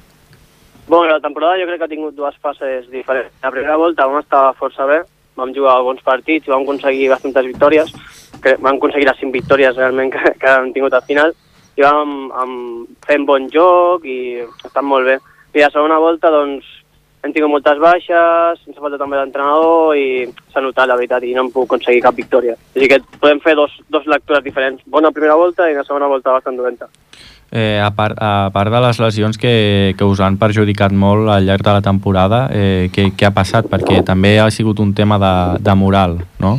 [0.88, 3.34] Bueno, la temporada jo crec que ha tingut dues fases diferents.
[3.43, 5.01] La primera volta vam estar força bé,
[5.36, 7.91] vam jugar bons partits i vam aconseguir bastantes victòries,
[8.41, 11.36] que vam aconseguir les cinc victòries realment que, que hem tingut al final,
[11.75, 15.19] i vam amb, fent bon joc i estan molt bé.
[15.58, 16.65] I la segona volta, doncs,
[17.28, 21.34] hem tingut moltes baixes, ens ha faltat també l'entrenador i s'ha notat, la veritat, i
[21.36, 22.56] no hem pogut aconseguir cap victòria.
[22.76, 24.82] Així que podem fer dos, dos lectures diferents.
[24.88, 26.90] Bona primera volta i la segona volta bastant dolenta.
[27.52, 31.46] Eh, a, part, a part de les lesions que, que us han perjudicat molt al
[31.48, 33.70] llarg de la temporada, eh, què, què ha passat?
[33.72, 36.58] Perquè també ha sigut un tema de, de moral, no?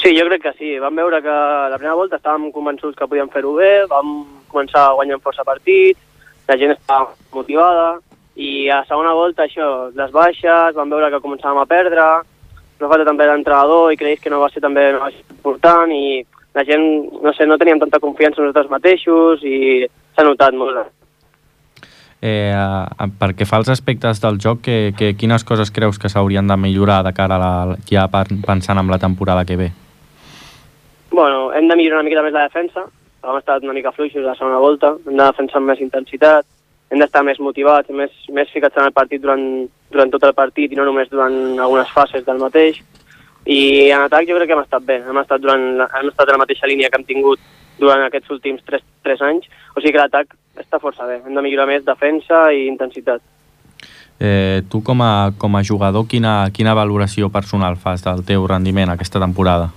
[0.00, 0.78] Sí, jo crec que sí.
[0.82, 1.34] Vam veure que
[1.72, 4.22] la primera volta estàvem convençuts que podíem fer-ho bé, vam
[4.52, 6.00] començar guanyant força partits,
[6.48, 8.00] la gent estava motivada,
[8.36, 12.06] i a la segona volta això, les baixes, vam veure que començàvem a perdre,
[12.80, 15.92] no falta també l'entrenador i creus que no va ser també no va ser important
[15.94, 16.22] i
[16.54, 16.84] la gent,
[17.22, 20.82] no sé, no teníem tanta confiança en nosaltres mateixos i s'ha notat molt.
[22.22, 22.54] Eh,
[23.18, 27.00] perquè fa els aspectes del joc, que, que, quines coses creus que s'haurien de millorar
[27.06, 29.70] de cara a la, ja pensant en la temporada que ve?
[31.10, 32.86] Bueno, hem de millorar una miqueta més la defensa,
[33.22, 36.46] hem estat una mica fluixos la segona volta, hem de defensar amb més intensitat,
[36.92, 39.40] hem d'estar més motivats, més, més ficats en el partit durant,
[39.90, 42.82] durant tot el partit i no només durant algunes fases del mateix.
[43.48, 46.28] I en atac jo crec que hem estat bé, hem estat, durant la, hem estat
[46.28, 47.40] en la mateixa línia que hem tingut
[47.80, 51.22] durant aquests últims 3, 3 anys, o sigui que l'atac està força bé.
[51.24, 53.24] Hem de millorar més defensa i intensitat.
[54.20, 58.92] Eh, tu com a, com a jugador, quina, quina valoració personal fas del teu rendiment
[58.92, 59.72] aquesta temporada?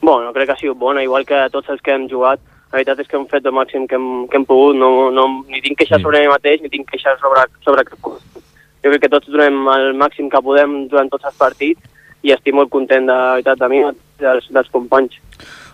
[0.00, 2.40] Bueno, crec que ha sigut bona, igual que tots els que hem jugat.
[2.68, 5.28] La veritat és que hem fet el màxim que hem, que hem pogut, no, no,
[5.48, 6.04] ni tinc queixes sí.
[6.04, 8.42] sobre mi mateix, ni tinc queixes sobre, sobre cap cosa.
[8.84, 11.80] Jo crec que tots donem el màxim que podem durant tots els partits
[12.22, 13.80] i estic molt content de, la veritat de mi
[14.20, 15.16] dels, dels companys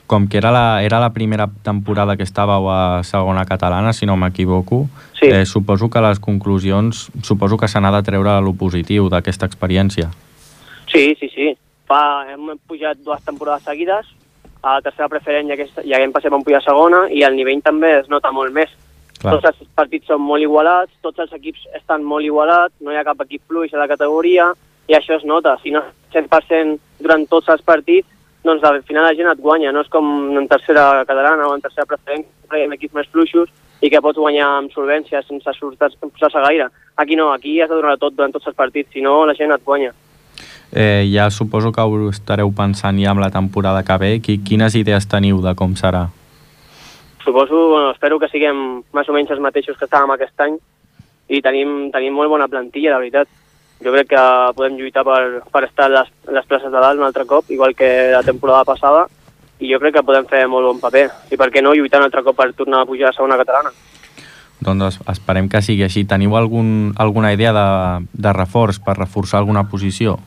[0.07, 4.19] com que era la, era la primera temporada que estàveu a segona catalana, si no
[4.21, 4.85] m'equivoco,
[5.17, 5.31] sí.
[5.31, 10.11] eh, suposo que les conclusions, suposo que s'ha de treure lo positiu d'aquesta experiència.
[10.93, 11.55] Sí, sí, sí.
[11.89, 14.07] Fa, hem pujat dues temporades seguides,
[14.65, 17.37] a la tercera preferent ja, aquesta, ja hem passat a pujar a segona i el
[17.37, 18.73] nivell també es nota molt més.
[19.21, 19.37] Clar.
[19.37, 23.05] Tots els partits són molt igualats, tots els equips estan molt igualats, no hi ha
[23.07, 24.51] cap equip fluix a la categoria
[24.89, 25.59] i això es nota.
[25.63, 28.09] Si no 100% durant tots els partits,
[28.45, 31.63] doncs al final la gent et guanya, no és com en tercera catalana o en
[31.65, 33.53] tercera preferent, que hi ha equips més fluixos
[33.85, 36.71] i que pots guanyar amb solvència sense sortir-se gaire.
[36.97, 39.53] Aquí no, aquí has de donar tot durant tots els partits, si no la gent
[39.53, 39.93] et guanya.
[40.75, 44.13] Eh, ja suposo que ho estareu pensant ja amb la temporada que ve.
[44.21, 46.09] Quines idees teniu de com serà?
[47.23, 50.59] Suposo, bueno, espero que siguem més o menys els mateixos que estàvem aquest any
[51.31, 53.31] i tenim, tenim molt bona plantilla, la veritat.
[53.85, 54.25] Jo crec que
[54.59, 55.23] podem lluitar per,
[55.55, 58.67] per estar a les, les places de dalt un altre cop, igual que la temporada
[58.67, 59.07] passada,
[59.63, 61.07] i jo crec que podem fer molt bon paper.
[61.31, 63.71] I per què no lluitar un altre cop per tornar a pujar a segona catalana?
[64.65, 66.03] Doncs esperem que sigui així.
[66.09, 67.67] Teniu algun, alguna idea de,
[68.11, 70.19] de reforç per reforçar alguna posició?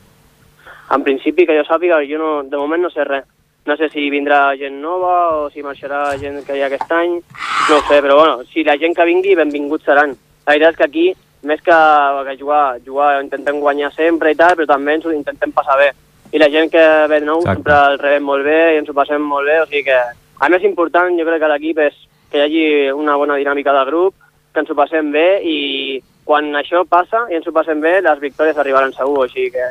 [0.90, 3.26] En principi, que jo sàpiga, jo no, de moment no sé res.
[3.68, 7.18] No sé si vindrà gent nova o si marxarà gent que hi ha aquest any,
[7.68, 10.14] no sé, però bueno, si la gent que vingui, benvinguts seran.
[10.46, 11.06] La veritat és que aquí,
[11.44, 11.80] més que,
[12.28, 15.90] que jugar, jugar intentem guanyar sempre i tal, però també ens ho intentem passar bé.
[16.32, 17.58] I la gent que ve nou Exacte.
[17.58, 20.48] sempre el rebem molt bé i ens ho passem molt bé, o sigui que a
[20.48, 22.00] més important jo crec que l'equip és
[22.32, 22.64] que hi hagi
[22.96, 24.14] una bona dinàmica del grup,
[24.52, 25.58] que ens ho passem bé i
[26.24, 29.68] quan això passa i ens ho passem bé, les victòries arribaran segur, sigui que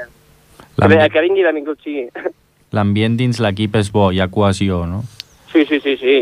[0.78, 2.08] que, que vingui benvingut sigui.
[2.76, 5.04] L'ambient dins l'equip és bo, hi ha cohesió, no?
[5.52, 6.18] Sí, sí, sí, sí.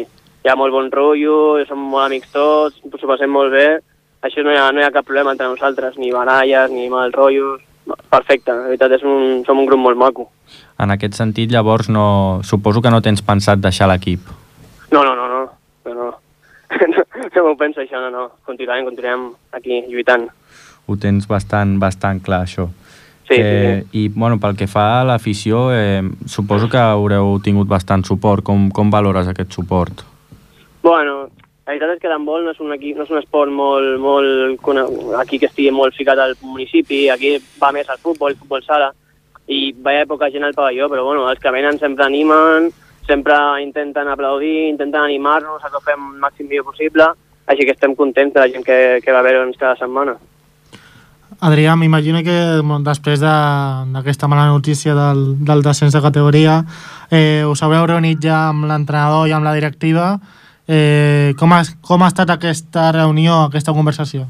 [0.46, 3.68] Hi ha molt bon rotllo, som molt amics tots, ens ho passem molt bé.
[4.26, 7.14] Això no hi ha, no hi ha cap problema entre nosaltres, ni baralles, ni mal
[7.14, 7.64] rotllos.
[7.86, 10.30] Perfecte, la veritat és un, som un grup molt maco.
[10.82, 14.30] En aquest sentit, llavors, no, suposo que no tens pensat deixar l'equip.
[14.92, 15.44] No, no, no, no.
[15.86, 16.08] no, no.
[16.94, 17.04] no,
[17.36, 18.26] no m'ho penso això, no, no.
[18.48, 20.28] Continuarem, continuarem aquí lluitant.
[20.86, 22.70] Ho tens bastant, bastant clar, això.
[23.28, 27.68] Sí, eh, sí, I, bueno, pel que fa a l'afició, eh, suposo que haureu tingut
[27.68, 28.46] bastant suport.
[28.46, 30.06] Com, com valores aquest suport?
[30.86, 31.26] Bueno,
[31.66, 35.18] la veritat és que l'handbol no, és un equip, no és un esport molt, molt
[35.18, 38.92] aquí que estigui molt ficat al municipi, aquí va més al futbol, futbol sala,
[39.50, 42.70] i veia poca gent al pavelló, però bueno, els que venen sempre animen,
[43.08, 43.34] sempre
[43.64, 47.10] intenten aplaudir, intenten animar-nos a que ho fem el màxim millor possible,
[47.50, 50.20] així que estem contents de la gent que, que va veure'ns cada setmana.
[51.46, 52.36] Adrià, m'imagino que
[52.86, 56.62] després d'aquesta de, mala notícia del, del descens de categoria
[57.12, 60.16] eh, us haureu reunit ja amb l'entrenador i amb la directiva.
[60.68, 64.26] Eh, com, ha, com ha estat aquesta reunió, aquesta conversació?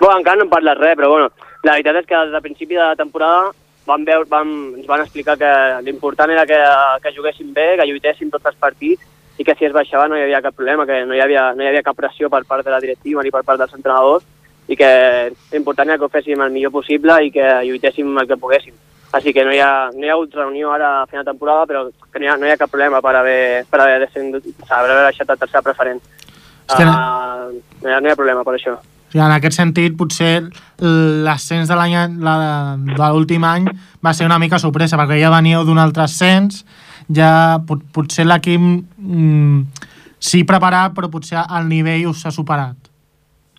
[0.00, 1.28] Bueno, encara no hem parlat res, però bueno,
[1.62, 3.52] la veritat és que des del principi de la temporada
[3.86, 5.50] vam veure, vam, ens van explicar que
[5.84, 6.58] l'important era que,
[7.04, 9.04] que juguéssim bé, que lluitéssim tots els partits
[9.38, 11.62] i que si es baixava no hi havia cap problema, que no hi havia, no
[11.62, 14.24] hi havia cap pressió per part de la directiva ni per part dels entrenadors
[14.68, 14.90] i que
[15.52, 18.74] l'important era que ho féssim el millor possible i que lluitéssim el que poguéssim.
[19.14, 21.68] Així que no hi ha, no hi ha hagut reunió ara a final de temporada,
[21.70, 24.48] però que no hi ha, no hi ha cap problema per haver, per haver, descendut,
[24.66, 26.02] haver deixat la tercera preferent.
[26.64, 26.96] Uh, no,
[27.84, 28.74] hi ha, no hi ha problema per això.
[29.14, 30.48] Sí, en aquest sentit, potser
[30.82, 33.68] l'ascens de l'any de l'últim any
[34.02, 36.64] va ser una mica sorpresa, perquè ja veníeu d'un altre ascens,
[37.06, 39.60] ja pot, potser l'equip mm,
[40.18, 42.83] sí preparat, però potser el nivell us ha superat.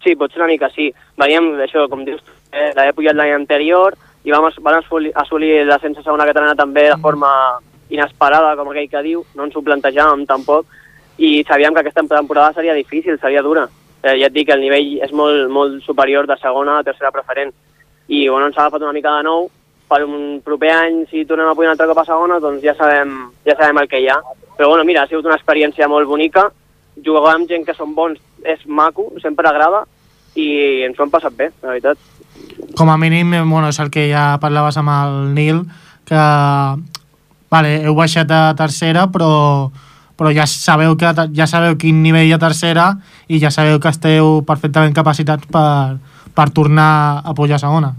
[0.06, 0.92] Sí, potser una mica sí.
[1.18, 5.98] Veníem, això, com dius, eh, l'havia pujat l'any anterior i vam, vam assolir, assolir l'ascens
[5.98, 7.32] a segona catalana també de forma
[7.90, 10.70] inesperada, com aquell que diu, no ens ho plantejàvem tampoc,
[11.18, 13.66] i sabíem que aquesta temporada seria difícil, seria dura.
[14.04, 17.54] Eh, ja et dic, el nivell és molt, molt superior de segona a tercera preferent.
[18.08, 19.50] I bueno, ens ha agafat una mica de nou,
[19.90, 22.76] per un proper any, si tornem a pujar un altre cop a segona, doncs ja
[22.78, 24.20] sabem, ja sabem el que hi ha.
[24.58, 26.52] Però bueno, mira, ha sigut una experiència molt bonica,
[27.06, 29.84] jugar amb gent que són bons és maco, sempre agrada,
[30.36, 31.98] i ens ho hem passat bé, la veritat.
[32.76, 35.64] Com a mínim, eh, bueno, és el que ja parlaves amb el Nil,
[36.06, 36.22] que
[37.52, 39.72] vale, heu baixat a tercera, però,
[40.18, 42.90] però ja sabeu que ja sabeu quin nivell hi ha tercera
[43.28, 45.98] i ja sabeu que esteu perfectament capacitats per,
[46.36, 47.94] per tornar a pujar a segona.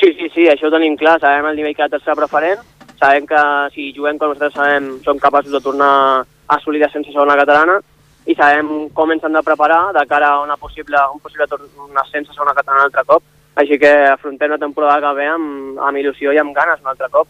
[0.00, 2.64] Sí, sí, sí, això ho tenim clar, sabem el nivell que ha tercera preferent,
[3.00, 3.42] sabem que
[3.74, 7.80] si juguem com nosaltres sabem, som capaços de tornar a assolir sense segona catalana,
[8.26, 11.46] i sabem com ens hem de preparar de cara a una possible, un possible
[11.86, 13.22] un ascens a segona catalana un altre cop.
[13.56, 17.08] Així que afrontem la temporada que ve amb, amb il·lusió i amb ganes un altre
[17.12, 17.28] cop.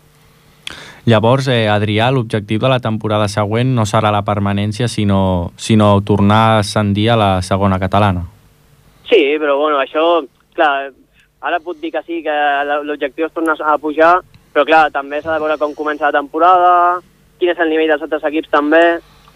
[1.06, 6.40] Llavors, eh, Adrià, l'objectiu de la temporada següent no serà la permanència, sinó, sinó tornar
[6.48, 8.24] a ascendir a la segona catalana.
[9.06, 10.24] Sí, però bueno, això,
[10.56, 10.90] clar,
[11.46, 12.34] ara puc dir que sí, que
[12.88, 14.16] l'objectiu és tornar a pujar,
[14.52, 16.72] però clar, també s'ha de veure com comença la temporada,
[17.38, 18.82] quin és el nivell dels altres equips també.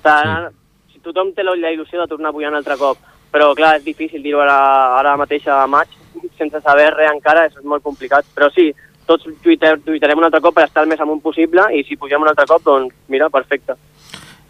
[0.03, 0.60] sí
[1.04, 2.98] tothom té la il·lusió de tornar a pujar un altre cop,
[3.30, 4.58] però clar, és difícil dir-ho ara,
[4.98, 5.92] ara mateix a maig,
[6.38, 8.70] sense saber res encara, és molt complicat, però sí,
[9.06, 12.22] tots lluitem, lluitarem un altre cop per estar el més amunt possible i si pugem
[12.22, 13.76] un altre cop, doncs mira, perfecte.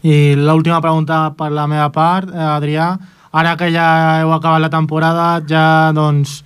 [0.03, 2.95] I l'última pregunta per la meva part, eh, Adrià,
[3.33, 5.65] ara que ja heu acabat la temporada, ja
[5.97, 6.41] doncs,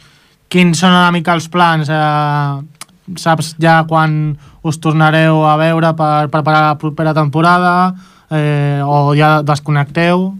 [0.51, 1.91] quins són una mica els plans?
[1.91, 7.75] Eh, saps ja quan us tornareu a veure per preparar la propera temporada
[8.31, 10.31] eh, o ja desconnecteu?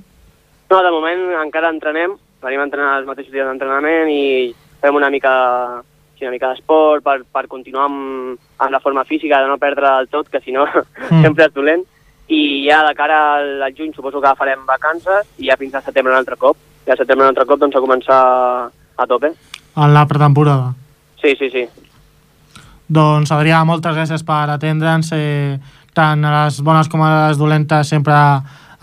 [0.71, 5.11] No, de moment encara entrenem, venim a entrenar els mateixos dies d'entrenament i fem una
[5.11, 5.33] mica,
[6.19, 9.89] sí, una mica d'esport per, per continuar amb, amb la forma física, de no perdre
[9.89, 11.23] del tot, que si no mm.
[11.25, 11.85] sempre és dolent.
[12.25, 15.85] I ja de cara al, al juny suposo que farem vacances i ja fins a
[15.85, 16.57] setembre un altre cop.
[16.85, 18.21] I a setembre un altre cop doncs a començar
[18.97, 19.35] a tope.
[19.77, 20.73] En la pretemporada?
[21.21, 21.65] Sí, sí, sí.
[22.89, 25.13] Doncs, Adrià, moltes gràcies per atendre'ns.
[25.17, 25.57] Eh,
[25.95, 28.17] tant a les bones com a les dolentes sempre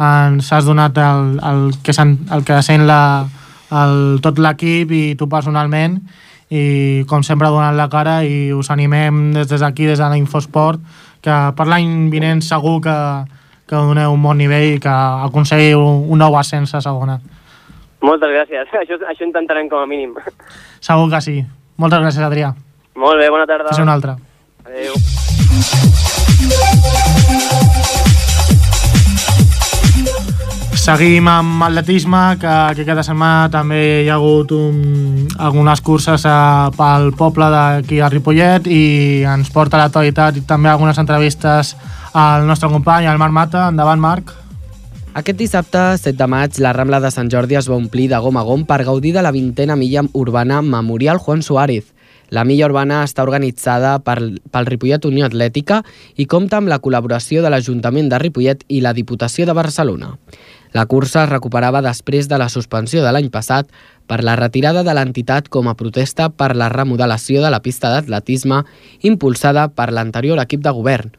[0.02, 3.28] ens has donat el, el, que, el que sent la,
[3.70, 6.00] el, tot l'equip i tu personalment
[6.52, 10.82] i com sempre donant la cara i us animem des d'aquí, des de l'Infosport
[11.24, 12.96] que per l'any vinent segur que,
[13.70, 14.96] que doneu un bon nivell i que
[15.28, 17.20] aconseguiu un nou ascens a segona.
[18.02, 20.18] Moltes gràcies, això, això intentarem com a mínim.
[20.82, 21.38] Segur que sí.
[21.82, 22.52] Moltes gràcies, Adrià.
[23.00, 23.72] Molt bé, bona tarda.
[23.72, 24.18] Fins una altra.
[24.66, 25.40] Adéu.
[30.82, 34.80] Seguim amb atletisme, que, que aquesta setmana també hi ha hagut un,
[35.38, 38.82] algunes curses a, pel poble d'aquí a Ripollet i
[39.30, 41.76] ens porta a l'actualitat i també algunes entrevistes
[42.18, 43.68] al nostre company, el Marc Mata.
[43.70, 44.34] Endavant, Marc.
[45.14, 48.42] Aquest dissabte, 7 de maig, la Rambla de Sant Jordi es va omplir de gom
[48.42, 51.91] a gom per gaudir de la vintena milla urbana Memorial Juan Suárez.
[52.32, 55.82] La milla urbana està organitzada per, pel Ripollet Unió Atlètica
[56.16, 60.14] i compta amb la col·laboració de l'Ajuntament de Ripollet i la Diputació de Barcelona.
[60.72, 63.68] La cursa es recuperava després de la suspensió de l'any passat
[64.08, 68.62] per la retirada de l'entitat com a protesta per la remodelació de la pista d'atletisme
[69.12, 71.12] impulsada per l'anterior equip de govern.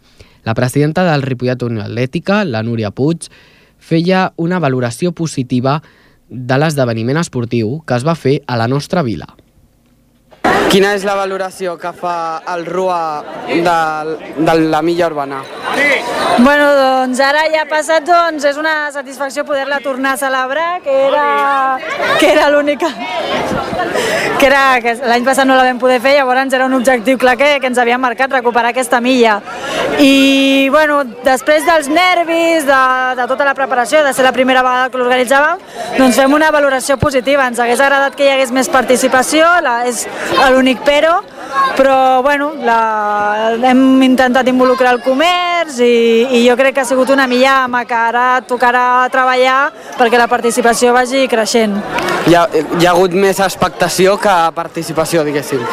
[0.49, 3.29] La presidenta del Ripollet Unió Atlètica, la Núria Puig,
[3.77, 5.83] feia una valoració positiva
[6.31, 9.29] de l'esdeveniment esportiu que es va fer a la nostra vila.
[10.73, 12.15] Quina és la valoració que fa
[12.49, 13.01] el RUA
[13.51, 13.75] de,
[14.39, 15.43] de la milla urbana?
[16.39, 20.97] Bueno, doncs ara ja ha passat, doncs és una satisfacció poder-la tornar a celebrar, que
[21.11, 21.27] era,
[22.19, 22.89] que era l'única
[24.39, 27.37] que era que l'any passat no la vam poder fer, llavors era un objectiu clar
[27.39, 29.37] que, que ens havíem marcat, recuperar aquesta milla.
[30.03, 32.81] I, bueno, després dels nervis, de,
[33.21, 35.63] de tota la preparació, de ser la primera vegada que l'organitzàvem,
[35.99, 37.47] doncs fem una valoració positiva.
[37.47, 40.03] Ens hagués agradat que hi hagués més participació, la, és
[40.63, 41.17] l'únic però,
[41.77, 45.95] però bueno, la, hem intentat involucrar el comerç i,
[46.39, 50.29] i jo crec que ha sigut una milla amb que ara tocarà treballar perquè la
[50.31, 51.79] participació vagi creixent.
[52.29, 55.65] Hi ha, hi ha hagut més expectació que participació, diguéssim.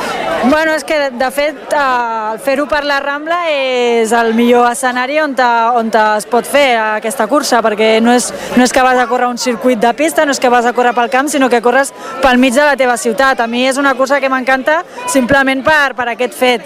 [0.46, 5.34] Bueno, és que de fet el fer-ho per la Rambla és el millor escenari on,
[5.36, 8.98] te, on te es pot fer aquesta cursa, perquè no és, no és que vas
[8.98, 11.50] a córrer un circuit de pista, no és que vas a córrer pel camp, sinó
[11.52, 11.92] que corres
[12.24, 13.44] pel mig de la teva ciutat.
[13.44, 14.80] A mi és una cursa que m'encanta
[15.12, 16.66] simplement per, per aquest fet.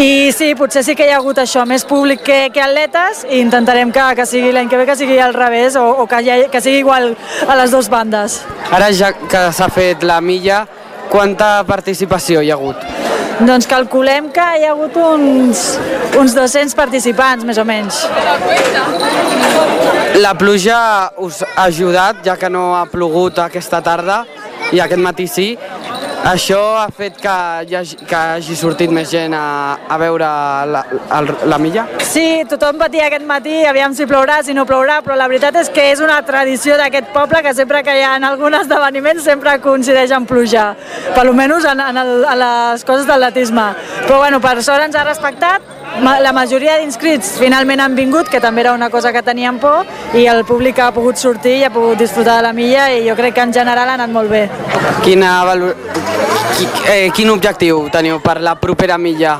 [0.00, 3.40] I sí, potser sí que hi ha hagut això, més públic que, que atletes, i
[3.44, 6.38] intentarem que, que sigui l'any que ve que sigui al revés, o, o que, ha,
[6.50, 7.12] que sigui igual
[7.46, 8.40] a les dues bandes.
[8.74, 10.64] Ara ja que s'ha fet la milla,
[11.12, 12.80] quanta participació hi ha hagut?
[13.44, 15.64] Doncs calculem que hi ha hagut uns,
[16.20, 18.04] uns 200 participants, més o menys.
[20.22, 20.78] La pluja
[21.18, 24.22] us ha ajudat, ja que no ha plogut aquesta tarda,
[24.72, 25.48] i aquest matí sí.
[26.24, 27.32] Això ha fet que,
[27.68, 30.28] hi hagi, que hagi sortit més gent a, a veure
[30.70, 31.18] la, la,
[31.52, 31.84] la milla?
[32.00, 35.68] Sí, tothom patia aquest matí, aviam si plourà, si no plourà, però la veritat és
[35.74, 40.16] que és una tradició d'aquest poble que sempre que hi ha algun esdeveniment sempre coincideix
[40.16, 40.70] en pluja,
[41.12, 43.68] per almenys en, en, el, en les coses d'atletisme.
[44.06, 48.62] Però bueno, per sort ens ha respectat, la majoria d'inscrits finalment han vingut, que també
[48.62, 51.98] era una cosa que teníem por, i el públic ha pogut sortir i ha pogut
[51.98, 54.48] disfrutar de la milla i jo crec que en general ha anat molt bé.
[55.04, 55.76] Quina valor...
[56.88, 59.38] eh, quin objectiu teniu per la propera milla?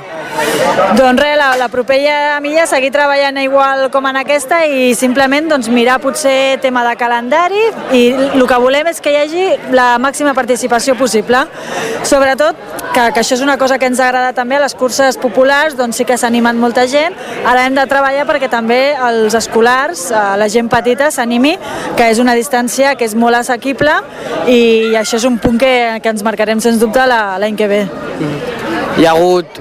[0.94, 5.68] Doncs res, la, la propera milla seguir treballant igual com en aquesta i simplement doncs,
[5.72, 7.60] mirar potser tema de calendari
[7.94, 8.04] i
[8.34, 11.44] el que volem és que hi hagi la màxima participació possible.
[12.04, 12.58] Sobretot,
[12.94, 15.98] que, que això és una cosa que ens agrada també a les curses populars, doncs
[16.00, 17.16] sí que s'ha animat molta gent.
[17.44, 21.56] Ara hem de treballar perquè també els escolars, eh, la gent petita, s'animi,
[21.98, 23.98] que és una distància que és molt assequible
[24.50, 27.86] i això és un punt que, que ens marcarem sens dubte l'any que ve.
[28.94, 29.56] Hi ha hagut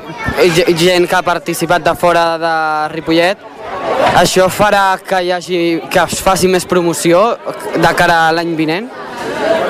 [0.77, 2.51] gent que ha participat de fora de
[2.91, 3.39] Ripollet,
[4.19, 7.23] això farà que, hi hagi, que es faci més promoció
[7.73, 8.91] de cara a l'any vinent?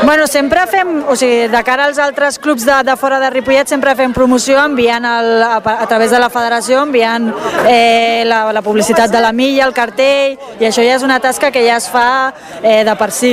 [0.04, 3.70] Bueno, sempre fem, o sigui, de cara als altres clubs de, de fora de Ripollet,
[3.72, 7.30] sempre fem promoció enviant el, a, a través de la federació, enviant
[7.70, 11.54] eh, la, la publicitat de la milla, el cartell, i això ja és una tasca
[11.56, 13.32] que ja es fa eh, de per si.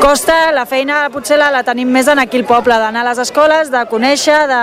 [0.00, 3.24] Costa, la feina potser la, la tenim més en aquí al poble, d'anar a les
[3.26, 4.62] escoles, de conèixer, de,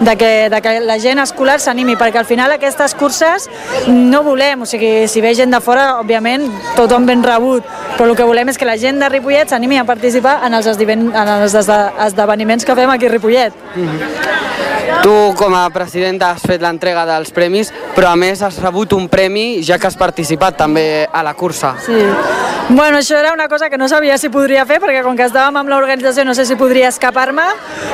[0.00, 3.50] de, que, de que la gent escolar s'animi, perquè al final aquestes curses
[3.92, 6.48] no volem, o sigui, si ve gent de fora, òbviament,
[6.80, 7.68] tothom ben rebut,
[7.98, 10.66] però el que volem és que la gent de Ripollet s'animi a participar en els
[10.66, 13.52] esdeveniments en els esdeveniments que fem aquí a Ripollet.
[13.74, 14.36] Mm -hmm.
[15.02, 19.08] Tu, com a presidenta, has fet l'entrega dels premis, però a més has rebut un
[19.08, 21.74] premi ja que has participat també a la cursa.
[21.84, 22.00] Sí.
[22.68, 25.60] Bueno, això era una cosa que no sabia si podria fer, perquè com que estàvem
[25.60, 27.44] amb l'organització no sé si podria escapar-me,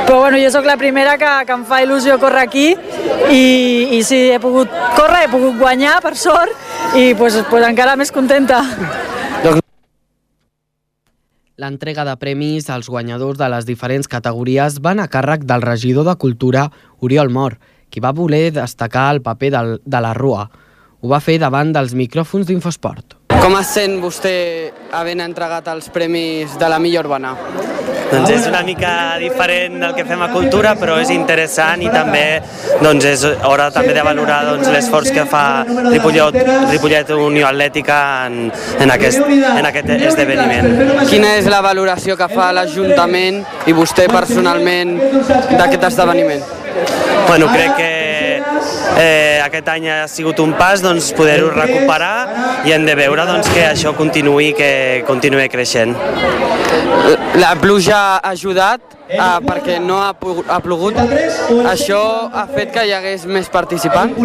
[0.07, 2.70] però bueno, jo sóc la primera que, que em fa il·lusió córrer aquí
[3.28, 3.45] i,
[3.99, 6.57] i sí, he pogut córrer, he pogut guanyar, per sort,
[6.97, 8.62] i pues, pues encara més contenta.
[11.62, 16.16] L'entrega de premis als guanyadors de les diferents categories van a càrrec del regidor de
[16.18, 16.64] Cultura,
[17.06, 17.54] Oriol Mor,
[17.86, 20.48] qui va voler destacar el paper del, de la Rua.
[21.02, 23.14] Ho va fer davant dels micròfons d'Infosport.
[23.43, 24.32] Com es sent vostè
[24.95, 27.32] havent entregat els premis de la millor urbana?
[28.12, 32.22] Doncs és una mica diferent del que fem a Cultura, però és interessant i també
[32.78, 36.38] doncs és hora també de valorar doncs, l'esforç que fa Ripollet,
[36.70, 40.70] Ripollet Unió Atlètica en, en, aquest, en aquest esdeveniment.
[41.11, 44.95] Quina és la valoració que fa l'Ajuntament i vostè personalment
[45.57, 46.47] d'aquest esdeveniment?
[47.26, 47.90] Bueno, crec que
[48.99, 52.14] eh, aquest any ha sigut un pas doncs, poder-ho recuperar
[52.66, 54.72] i hem de veure doncs, que això continuï, que
[55.09, 55.95] continuï creixent.
[57.41, 60.98] La pluja ha ajudat uh, perquè no ha, ha plogut.
[61.68, 62.00] Això
[62.32, 64.18] ha fet que hi hagués més participants?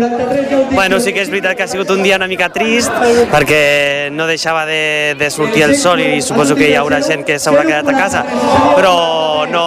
[0.71, 2.93] Bueno, sí que és veritat que ha sigut un dia una mica trist
[3.31, 7.39] perquè no deixava de, de sortir el sol i suposo que hi haurà gent que
[7.41, 8.23] s'haurà quedat a casa,
[8.75, 8.95] però
[9.51, 9.65] no,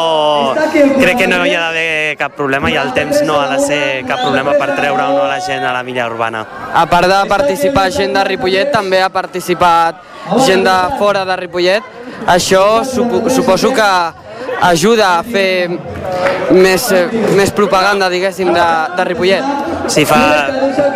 [1.00, 3.82] crec que no hi ha d'haver cap problema i el temps no ha de ser
[4.08, 6.44] cap problema per treure o no la gent a la milla urbana.
[6.74, 10.02] A part de participar gent de Ripollet, també ha participat
[10.46, 11.96] gent de fora de Ripollet.
[12.28, 13.90] Això suposo que
[14.70, 15.68] ajuda a fer
[16.50, 16.86] més,
[17.36, 18.66] més propaganda, diguéssim, de,
[18.96, 19.44] de Ripollet.
[19.90, 20.20] Sí, fa,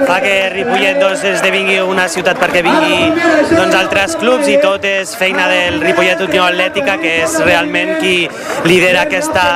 [0.07, 3.09] fa que Ripollet doncs, esdevingui una ciutat perquè vingui
[3.55, 8.29] doncs, altres clubs i tot és feina del Ripollet Unió Atlètica, que és realment qui
[8.69, 9.47] lidera aquesta,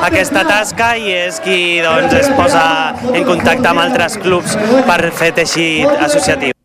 [0.00, 2.66] aquesta tasca i és qui doncs, es posa
[3.12, 4.58] en contacte amb altres clubs
[4.88, 6.55] per fer teixit associatiu.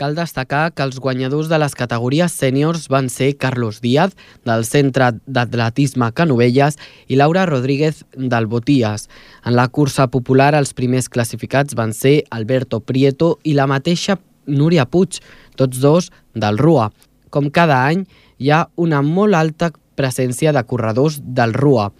[0.00, 4.14] Cal destacar que els guanyadors de les categories sèniors van ser Carlos Díaz,
[4.48, 6.78] del Centre d'Atletisme Canovelles,
[7.12, 9.08] i Laura Rodríguez, del Botías.
[9.44, 14.16] En la cursa popular, els primers classificats van ser Alberto Prieto i la mateixa
[14.46, 15.20] Núria Puig,
[15.60, 16.88] tots dos del RUA.
[17.30, 18.06] Com cada any,
[18.40, 21.90] hi ha una molt alta presència de corredors del RUA.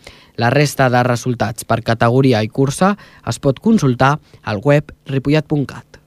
[0.40, 2.94] La resta de resultats per categoria i cursa
[3.28, 6.00] es pot consultar al web ripollat.cat.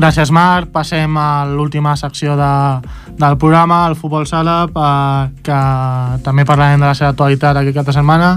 [0.00, 0.70] Gràcies, Marc.
[0.72, 2.52] Passem a l'última secció de,
[3.20, 5.58] del programa, el Futbol Sala, eh, que
[6.24, 8.30] també parlarem de la seva actualitat aquest cap de setmana.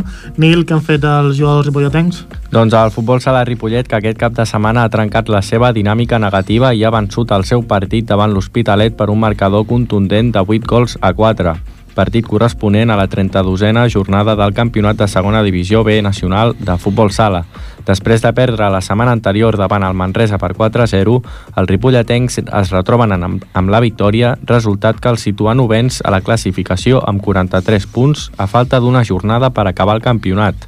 [0.43, 2.25] Nil, què han fet els jugadors ripolletens?
[2.51, 6.19] Doncs el Futbol Sala Ripollet, que aquest cap de setmana ha trencat la seva dinàmica
[6.19, 10.67] negativa i ha vençut el seu partit davant l'Hospitalet per un marcador contundent de 8
[10.67, 11.55] gols a 4
[11.93, 17.11] partit corresponent a la 32a jornada del Campionat de Segona Divisió B Nacional de Futbol
[17.11, 17.45] Sala.
[17.85, 21.15] Després de perdre la setmana anterior davant el Manresa per 4-0,
[21.55, 26.21] els ripolletencs es retroben amb, amb la victòria, resultat que els situa novens a la
[26.21, 30.67] classificació amb 43 punts a falta d'una jornada per acabar el campionat.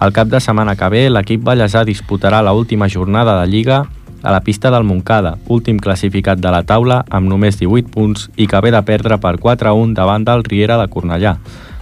[0.00, 3.84] El cap de setmana que ve, l'equip ballesà disputarà la última jornada de Lliga
[4.22, 8.48] a la pista del Montcada, últim classificat de la taula amb només 18 punts i
[8.50, 11.36] que ve de perdre per 4-1 davant del Riera de Cornellà.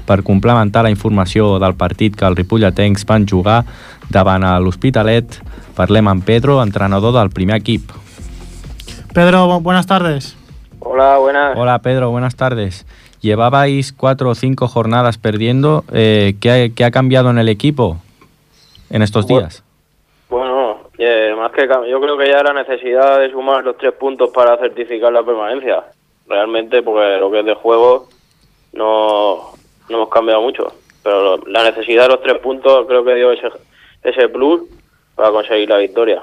[0.07, 3.65] Per complementar la informació del partit que els ripolletencs van jugar
[4.13, 5.41] davant a l'Hospitalet,
[5.75, 7.91] parlem amb Pedro, entrenador del primer equip.
[9.13, 10.37] Pedro, buenas tardes.
[10.81, 11.57] Hola, buenas.
[11.57, 12.87] Hola Pedro, buenas tardes.
[13.21, 15.85] Llevabais cuatro o cinco jornadas perdiendo.
[15.93, 17.99] Eh, ¿qué, ha, ¿Qué ha cambiado en el equipo
[18.91, 19.65] en estos días?
[20.99, 25.13] Más que yo creo que ya era necesidad de sumar los tres puntos para certificar
[25.13, 25.85] la permanencia.
[26.27, 28.09] Realmente, porque lo que es de juego
[28.73, 29.53] no,
[29.89, 30.73] no hemos cambiado mucho.
[31.03, 33.49] Pero la necesidad de los tres puntos creo que dio ese,
[34.03, 34.63] ese plus
[35.15, 36.23] para conseguir la victoria.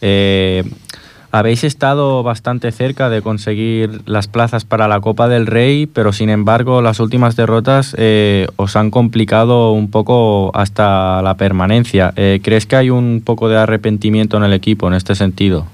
[0.00, 0.62] Eh,
[1.30, 6.30] habéis estado bastante cerca de conseguir las plazas para la Copa del Rey, pero sin
[6.30, 12.12] embargo las últimas derrotas eh, os han complicado un poco hasta la permanencia.
[12.16, 15.66] Eh, ¿Crees que hay un poco de arrepentimiento en el equipo en este sentido?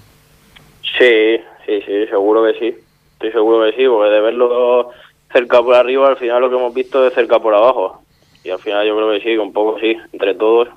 [0.99, 2.75] Sí, sí, sí, seguro que sí.
[3.15, 4.91] estoy seguro que sí, porque de verlo
[5.33, 8.03] cerca por arriba, al final lo que hemos visto es cerca por abajo.
[8.45, 10.69] Y al final yo creo que sí, un poco sí, entre todos.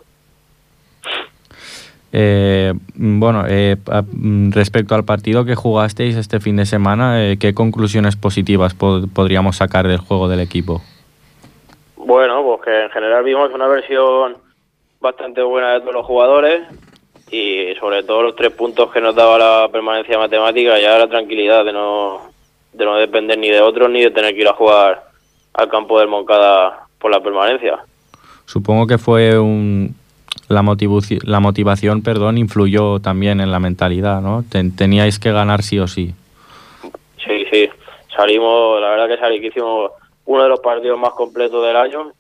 [2.18, 3.76] Eh, bueno, eh,
[4.14, 9.10] mm, respecto al partido que jugasteis este fin de semana, eh, ¿qué conclusiones positivas pod-
[9.12, 10.82] podríamos sacar del juego del equipo?
[11.98, 14.38] Bueno, pues que en general vimos una versión
[15.02, 16.62] bastante buena de todos los jugadores
[17.32, 21.66] y sobre todo los tres puntos que nos daba la permanencia matemática, ya la tranquilidad
[21.66, 22.22] de no,
[22.72, 25.04] de no depender ni de otros ni de tener que ir a jugar
[25.54, 27.80] al campo del Moncada por la permanencia.
[28.46, 29.94] Supongo que fue un...
[30.48, 30.64] La,
[31.24, 34.44] la motivación perdón, influyó también en la mentalidad, ¿no?
[34.50, 36.14] Ten- teníais que ganar sí o sí.
[37.26, 37.68] Sí, sí,
[38.16, 39.92] salimos, la verdad que salí, que hicimos
[40.26, 42.12] uno de los partidos más completos del año,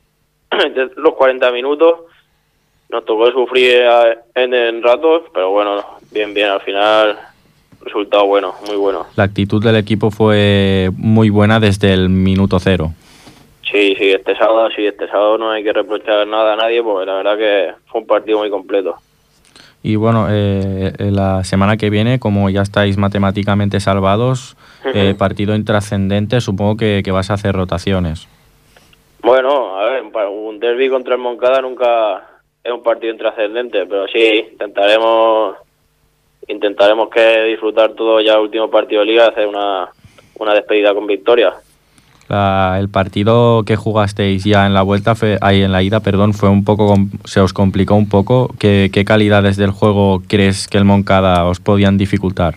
[0.97, 1.99] los 40 minutos,
[2.89, 3.83] nos tocó sufrir
[4.35, 7.17] en, en ratos, pero bueno, bien, bien, al final,
[7.81, 9.05] resultado bueno, muy bueno.
[9.15, 12.93] La actitud del equipo fue muy buena desde el minuto cero.
[13.75, 17.07] Sí, sí, este sábado, sí, este sábado no hay que reprochar nada a nadie, porque
[17.07, 18.95] la verdad que fue un partido muy completo.
[19.83, 24.55] Y bueno, eh, eh, la semana que viene, como ya estáis matemáticamente salvados,
[24.85, 28.29] eh, partido intrascendente, supongo que, que vas a hacer rotaciones.
[29.21, 32.23] Bueno, a ver, un derby contra el Moncada nunca
[32.63, 35.57] es un partido intrascendente, pero sí, intentaremos
[36.47, 39.89] intentaremos que disfrutar todo ya el último partido de liga, hacer una,
[40.39, 41.55] una despedida con victoria.
[42.27, 46.33] La- el partido que jugasteis ya en la vuelta, fue, ahí en la ida, perdón,
[46.33, 48.49] fue un poco, se os complicó un poco.
[48.59, 52.55] ¿Qué, qué calidades del juego crees que el Moncada os podían dificultar?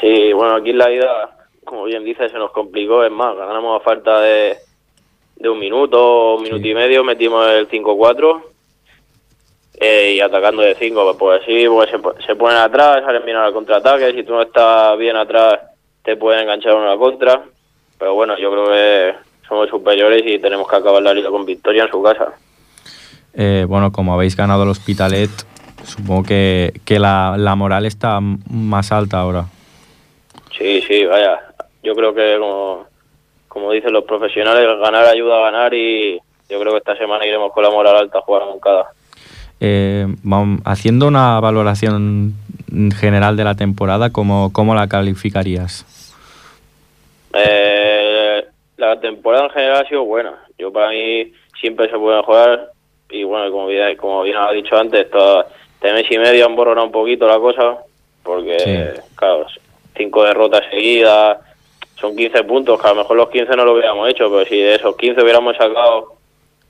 [0.00, 1.30] Sí, bueno, aquí en la ida,
[1.64, 4.56] como bien dice, se nos complicó, es más, ganamos a falta de,
[5.36, 8.40] de un minuto, un minuto y medio, metimos el 5-4
[9.80, 13.36] eh, y atacando de 5, pues sí, pues se, po- se ponen atrás, salen bien
[13.36, 15.58] al contraataque, si tú no estás bien atrás
[16.02, 17.42] te pueden enganchar en una contra,
[17.98, 19.14] pero bueno, yo creo que
[19.48, 22.32] somos superiores y tenemos que acabar la liga con victoria en su casa.
[23.34, 25.30] Eh, bueno, como habéis ganado el Hospitalet,
[25.84, 29.46] supongo que, que la, la moral está más alta ahora.
[30.56, 31.38] Sí, sí, vaya.
[31.82, 32.86] Yo creo que, como,
[33.48, 36.18] como dicen los profesionales, ganar ayuda a ganar y
[36.48, 38.86] yo creo que esta semana iremos con la moral alta a jugar a Moncada.
[39.60, 40.06] Eh,
[40.64, 42.34] haciendo una valoración
[42.98, 45.86] general de la temporada, ¿cómo, cómo la calificarías?
[47.36, 48.44] Eh,
[48.76, 50.34] la temporada en general ha sido buena.
[50.58, 52.70] Yo para mí siempre se puede mejorar
[53.10, 56.56] y bueno, como bien, como bien ha dicho antes, esto- este mes y medio han
[56.56, 57.78] borrado un poquito la cosa
[58.22, 58.56] porque,
[59.14, 59.46] claro,
[59.96, 61.38] cinco derrotas seguidas,
[62.00, 64.58] son 15 puntos, que a lo mejor los 15 no lo hubiéramos hecho, pero si
[64.58, 66.14] de esos 15 hubiéramos sacado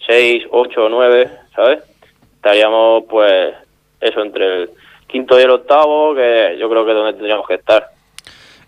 [0.06, 1.80] 6, 8, 9, ¿sabes?
[2.36, 3.54] Estaríamos pues
[4.00, 4.70] eso entre el
[5.08, 7.88] quinto y el octavo, que yo creo que es donde tendríamos que estar.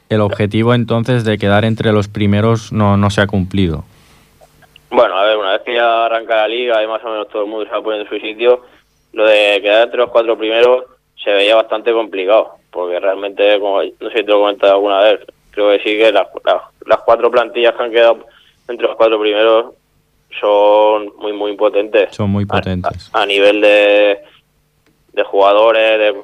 [0.09, 3.85] El objetivo entonces de quedar entre los primeros no, no se ha cumplido.
[4.91, 7.43] Bueno, a ver, una vez que ya arranca la liga y más o menos todo
[7.43, 8.63] el mundo se va poniendo en su sitio,
[9.13, 10.85] lo de quedar entre los cuatro primeros
[11.23, 15.01] se veía bastante complicado, porque realmente, como no sé si te lo he comentado alguna
[15.01, 18.25] vez, creo que sí que las, las, las cuatro plantillas que han quedado
[18.69, 19.75] entre los cuatro primeros
[20.41, 23.11] son muy, muy potentes Son muy potentes.
[23.13, 24.21] a nivel de,
[25.13, 26.15] de jugadores, de,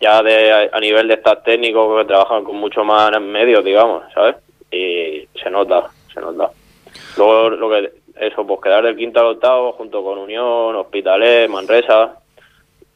[0.00, 4.02] ya de a nivel de staff técnicos que trabajan con mucho más en medio, digamos,
[4.12, 4.36] ¿sabes?
[4.70, 6.50] Y se nota, se nota.
[7.16, 12.16] Luego lo que eso, pues quedar del quinto al octavo junto con Unión, Hospitalet, Manresa,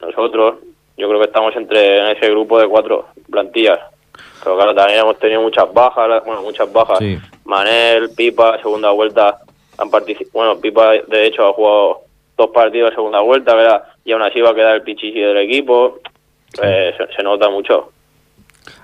[0.01, 0.57] nosotros,
[0.96, 3.80] yo creo que estamos entre en ese grupo de cuatro plantillas.
[4.42, 6.99] Pero claro, también hemos tenido muchas bajas, bueno, muchas bajas.
[6.99, 7.18] Sí.
[7.44, 9.38] Manel, Pipa, segunda vuelta,
[9.78, 12.01] han participado, bueno, Pipa de hecho ha jugado
[12.36, 13.84] dos partidos de segunda vuelta, ¿verdad?
[14.05, 15.99] Y aún así va a quedar el pichichi del equipo,
[16.62, 17.92] Eh, se, se nota mucho.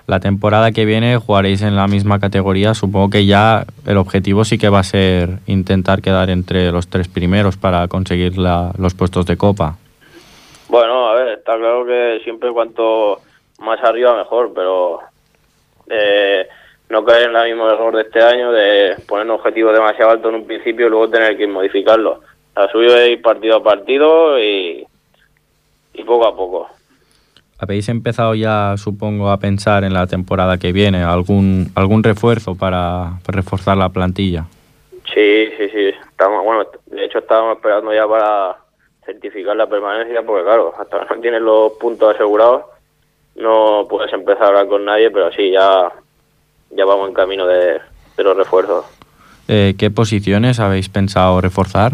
[0.07, 2.73] La temporada que viene jugaréis en la misma categoría.
[2.75, 7.07] Supongo que ya el objetivo sí que va a ser intentar quedar entre los tres
[7.07, 9.77] primeros para conseguir la- los puestos de copa.
[10.69, 13.21] Bueno, a ver, está claro que siempre cuanto
[13.59, 14.99] más arriba mejor, pero
[15.89, 16.47] eh,
[16.89, 20.29] no caer en el mismo error de este año de poner un objetivo demasiado alto
[20.29, 22.21] en un principio y luego tener que modificarlo.
[22.55, 24.85] La suyo es ir partido a partido y,
[25.93, 26.69] y poco a poco.
[27.57, 31.03] ¿Habéis empezado ya, supongo, a pensar en la temporada que viene?
[31.03, 34.45] ¿Algún, algún refuerzo para, para reforzar la plantilla?
[35.13, 35.91] Sí, sí, sí.
[36.09, 38.57] Estamos, bueno, de hecho estábamos esperando ya para
[39.05, 42.63] certificar la permanencia, porque claro, hasta que no tienes los puntos asegurados,
[43.35, 45.91] no puedes empezar a hablar con nadie, pero sí, ya,
[46.71, 47.79] ya vamos en camino de,
[48.17, 48.85] de los refuerzos.
[49.47, 51.93] Eh, ¿Qué posiciones habéis pensado reforzar?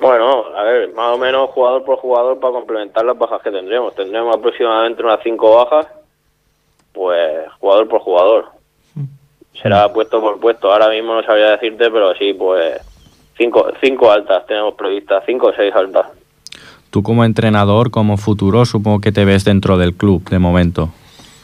[0.00, 3.94] Bueno, a ver, más o menos jugador por jugador para complementar las bajas que tendremos.
[3.94, 5.88] Tendremos aproximadamente unas cinco bajas,
[6.92, 8.44] pues jugador por jugador.
[9.60, 10.72] será puesto por puesto.
[10.72, 12.80] Ahora mismo no sabría decirte, pero sí, pues
[13.36, 16.06] cinco, cinco altas tenemos previstas, cinco o seis altas.
[16.90, 20.90] Tú como entrenador, como futuro, supongo que te ves dentro del club de momento.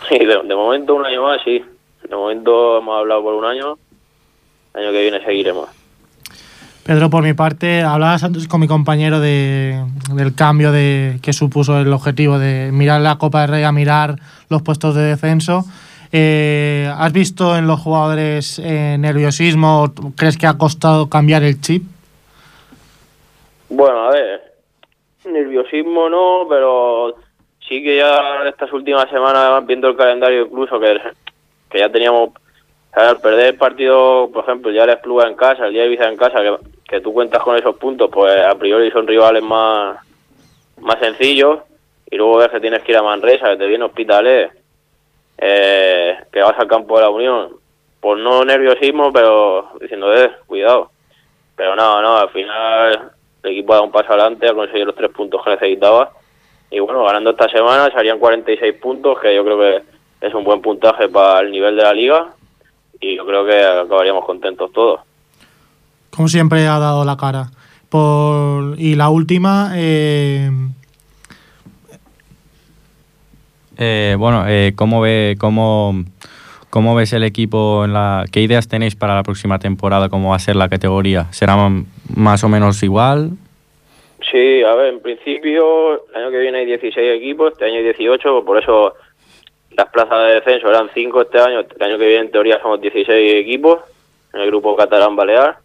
[0.08, 1.62] Sí, de, de momento un año más, sí.
[2.08, 3.76] De momento hemos hablado por un año.
[4.74, 5.68] El año que viene seguiremos.
[6.84, 9.82] Pedro, por mi parte, hablabas antes con mi compañero de,
[10.12, 14.16] del cambio de que supuso el objetivo de mirar la Copa del Rey a mirar
[14.50, 15.64] los puestos de descenso.
[16.12, 19.94] Eh, ¿Has visto en los jugadores eh, nerviosismo?
[20.14, 21.84] ¿Crees que ha costado cambiar el chip?
[23.70, 24.42] Bueno, a ver,
[25.24, 27.16] nerviosismo no, pero
[27.66, 31.00] sí que ya estas últimas semanas, viendo el calendario incluso, que,
[31.70, 32.30] que ya teníamos,
[32.94, 36.08] al perder el partido, por ejemplo, ya el Espluga en casa, el día de Ibiza
[36.08, 36.56] en casa, que,
[36.88, 39.98] que tú cuentas con esos puntos, pues a priori son rivales más,
[40.80, 41.60] más sencillos,
[42.10, 44.52] y luego ves que tienes que ir a Manresa, que te viene Hospitalet,
[45.38, 47.56] eh, que vas al campo de la Unión,
[48.00, 50.90] pues no nerviosismo, pero diciendo, eh, cuidado.
[51.56, 54.94] Pero no, no, al final el equipo ha dado un paso adelante, ha conseguido los
[54.94, 56.10] tres puntos que necesitaba.
[56.70, 59.82] Y bueno, ganando esta semana serían 46 puntos, que yo creo que
[60.26, 62.34] es un buen puntaje para el nivel de la liga.
[63.04, 65.00] Y yo creo que acabaríamos contentos todos.
[66.10, 67.50] Como siempre ha dado la cara.
[67.88, 68.78] Por...
[68.78, 70.50] Y la última, eh,
[73.78, 76.04] Eh, bueno, eh, ¿cómo, ve, cómo,
[76.70, 77.84] ¿cómo ves el equipo?
[77.84, 80.08] En la, ¿Qué ideas tenéis para la próxima temporada?
[80.08, 81.26] ¿Cómo va a ser la categoría?
[81.32, 81.56] ¿Será
[82.14, 83.30] más o menos igual?
[84.30, 87.84] Sí, a ver, en principio el año que viene hay 16 equipos, este año hay
[87.84, 88.94] 18, por eso
[89.76, 92.80] las plazas de descenso eran 5 este año, el año que viene en teoría somos
[92.80, 93.80] 16 equipos
[94.32, 95.58] en el grupo catalán-balear.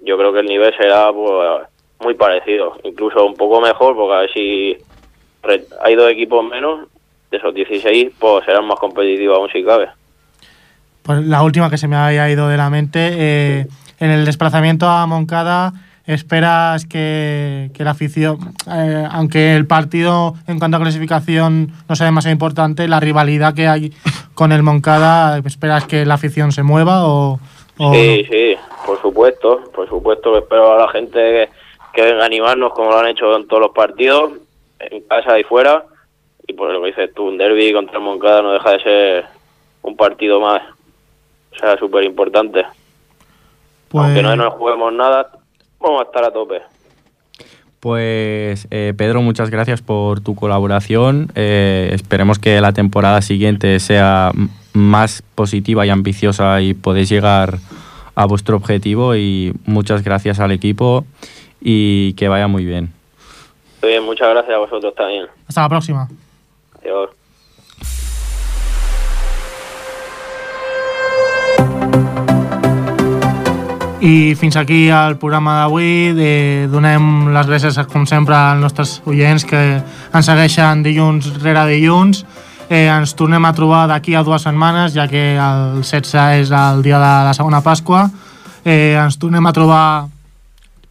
[0.00, 1.68] Yo creo que el nivel será pues,
[2.00, 4.76] muy parecido, incluso un poco mejor, porque a ver si
[5.80, 6.88] hay dos equipos menos,
[7.30, 9.88] de esos 16, pues serán más competitivos aún si cabe.
[11.02, 13.66] pues la última que se me había ido de la mente, eh,
[14.00, 15.72] en el desplazamiento a Moncada,
[16.08, 22.06] ¿esperas que, que la afición, eh, aunque el partido en cuanto a clasificación no sea
[22.06, 23.92] demasiado importante, la rivalidad que hay
[24.34, 27.38] con el Moncada, ¿esperas que la afición se mueva o...?
[27.78, 28.56] o Sí, sí,
[28.86, 31.48] por supuesto, por supuesto que espero a la gente que,
[31.92, 34.32] que venga a animarnos como lo han hecho en todos los partidos,
[34.80, 35.84] en casa y fuera,
[36.46, 39.24] y por lo que dices tú, un derby contra el Moncada no deja de ser
[39.82, 40.62] un partido más,
[41.54, 42.64] o sea, súper importante.
[43.90, 45.30] Pues- Aunque no nos juguemos nada,
[45.80, 46.60] vamos a estar a tope.
[47.80, 51.30] Pues eh, Pedro, muchas gracias por tu colaboración.
[51.36, 54.32] Eh, esperemos que la temporada siguiente sea
[54.72, 57.58] más positiva y ambiciosa y podéis llegar
[58.14, 61.04] a vuestro objetivo y muchas gracias al equipo
[61.60, 62.92] y que vaya muy bien.
[63.80, 65.26] Muy bien, muchas gracias a vosotros también.
[65.46, 66.08] Hasta la próxima.
[66.80, 67.17] Adiós.
[74.08, 76.14] I fins aquí el programa d'avui.
[76.16, 82.24] De- Donem les gràcies, com sempre, als nostres oients que ens segueixen dilluns rere dilluns.
[82.70, 86.82] Eh, ens tornem a trobar d'aquí a dues setmanes, ja que el 16 és el
[86.82, 88.06] dia de la segona Pasqua.
[88.64, 90.06] Eh, ens tornem a trobar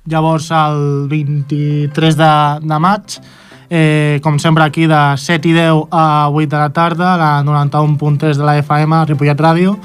[0.05, 3.17] llavors el 23 de, de maig.
[3.69, 8.37] Eh, com sempre aquí de 7 i 10 a 8 de la tarda, la 91.3
[8.37, 9.75] de la FM, Ripollet Ràdio.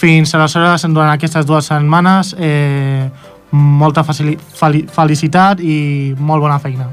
[0.00, 3.10] Fins aleshores, durant aquestes dues setmanes, eh,
[3.52, 4.38] molta feli-
[4.88, 6.86] felicitat i molt bona feina.